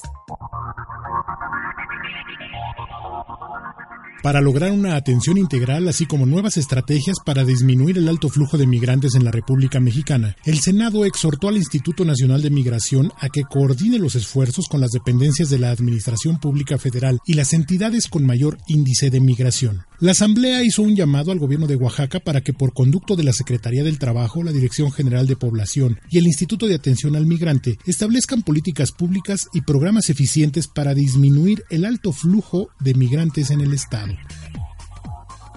para 4.23 4.41
lograr 4.41 4.73
una 4.73 4.95
atención 4.97 5.37
integral, 5.37 5.87
así 5.87 6.05
como 6.05 6.25
nuevas 6.25 6.57
estrategias 6.57 7.15
para 7.23 7.45
disminuir 7.45 7.97
el 7.97 8.09
alto 8.09 8.27
flujo 8.27 8.57
de 8.57 8.67
migrantes 8.67 9.15
en 9.15 9.23
la 9.23 9.31
República 9.31 9.79
Mexicana. 9.79 10.35
El 10.43 10.59
Senado 10.59 11.05
exhortó 11.05 11.47
al 11.47 11.55
Instituto 11.55 12.03
Nacional 12.03 12.41
de 12.41 12.49
Migración 12.49 13.13
a 13.21 13.29
que 13.29 13.43
coordine 13.43 13.99
los 13.99 14.15
esfuerzos 14.15 14.67
con 14.67 14.81
las 14.81 14.91
dependencias 14.91 15.49
de 15.49 15.59
la 15.59 15.71
Administración 15.71 16.39
Pública 16.39 16.77
Federal 16.77 17.19
y 17.25 17.35
las 17.35 17.53
entidades 17.53 18.09
con 18.09 18.25
mayor 18.25 18.57
índice 18.67 19.09
de 19.09 19.21
migración. 19.21 19.86
La 19.99 20.11
Asamblea 20.11 20.63
hizo 20.63 20.83
un 20.83 20.95
llamado 20.95 21.31
al 21.31 21.39
gobierno 21.39 21.65
de 21.65 21.75
Oaxaca 21.75 22.19
para 22.19 22.41
que 22.41 22.53
por 22.53 22.71
conducto 22.71 23.15
de 23.15 23.23
la 23.23 23.33
Secretaría 23.33 23.83
del 23.83 23.97
Trabajo, 23.97 24.43
la 24.43 24.51
Dirección 24.51 24.91
General 24.91 25.25
de 25.25 25.35
Población 25.35 25.99
y 26.11 26.19
el 26.19 26.27
Instituto 26.27 26.67
de 26.67 26.75
Atención 26.75 27.15
al 27.15 27.25
Migrante 27.25 27.79
establezcan 27.87 28.43
políticas 28.43 28.91
públicas 28.91 29.47
y 29.55 29.61
programas 29.61 30.11
eficientes 30.11 30.67
para 30.67 30.93
disminuir 30.93 31.63
el 31.71 31.83
alto 31.83 32.11
flujo 32.11 32.69
de 32.79 32.93
migrantes 32.93 33.49
en 33.49 33.61
el 33.61 33.73
Estado. 33.73 34.13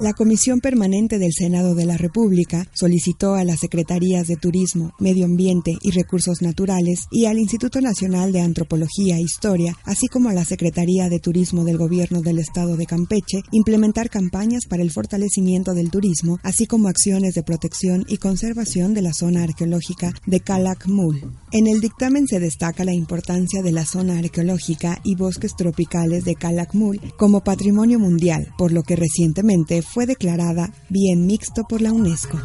La 0.01 0.15
Comisión 0.15 0.61
Permanente 0.61 1.19
del 1.19 1.35
Senado 1.35 1.75
de 1.75 1.85
la 1.85 1.99
República 1.99 2.67
solicitó 2.73 3.35
a 3.35 3.45
las 3.45 3.61
Secretarías 3.61 4.27
de 4.27 4.37
Turismo, 4.37 4.95
Medio 4.99 5.27
Ambiente 5.27 5.77
y 5.83 5.91
Recursos 5.91 6.41
Naturales 6.41 7.01
y 7.11 7.27
al 7.27 7.39
Instituto 7.39 7.83
Nacional 7.83 8.33
de 8.33 8.41
Antropología 8.41 9.19
e 9.19 9.21
Historia, 9.21 9.77
así 9.85 10.07
como 10.07 10.31
a 10.31 10.33
la 10.33 10.47
Secretaría 10.47 11.11
de 11.11 11.21
Turismo 11.21 11.65
del 11.65 11.77
Gobierno 11.77 12.23
del 12.23 12.39
Estado 12.39 12.79
de 12.79 12.87
Campeche, 12.87 13.43
implementar 13.53 14.09
campañas 14.09 14.65
para 14.65 14.83
el 14.83 14.91
fortalecimiento 14.91 15.75
del 15.75 15.91
turismo, 15.91 16.39
así 16.43 16.67
como 16.67 16.89
acciones 16.89 17.35
de 17.35 17.43
protección 17.43 18.07
y 18.09 18.17
conservación 18.17 18.95
de 18.95 19.03
la 19.03 19.13
zona 19.13 19.43
arqueológica 19.43 20.15
de 20.25 20.41
Calakmul. 20.41 21.31
En 21.53 21.67
el 21.67 21.83
dictamen 21.83 22.27
se 22.27 22.41
destaca 22.41 22.87
la 22.87 22.95
importancia 22.95 23.61
de 23.61 23.73
la 23.73 23.85
zona 23.85 24.19
arqueológica 24.19 24.99
y 25.05 25.15
bosques 25.15 25.57
tropicales 25.57 26.25
de 26.25 26.37
Calakmul 26.37 26.99
como 27.19 27.45
patrimonio 27.45 27.99
mundial, 27.99 28.55
por 28.57 28.73
lo 28.73 28.83
que 28.83 28.97
recientemente 28.97 29.83
fue 29.93 30.07
declarada 30.07 30.71
bien 30.89 31.27
mixto 31.27 31.65
por 31.65 31.81
la 31.81 31.93
UNESCO. 31.93 32.39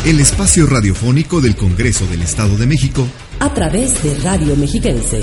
El 0.05 0.21
espacio 0.21 0.67
radiofónico 0.67 1.41
del 1.41 1.57
Congreso 1.57 2.07
del 2.07 2.23
Estado 2.23 2.57
de 2.57 2.67
México 2.67 3.07
a 3.41 3.53
través 3.53 4.03
de 4.03 4.15
Radio 4.21 4.57
Mexiquense. 4.57 5.21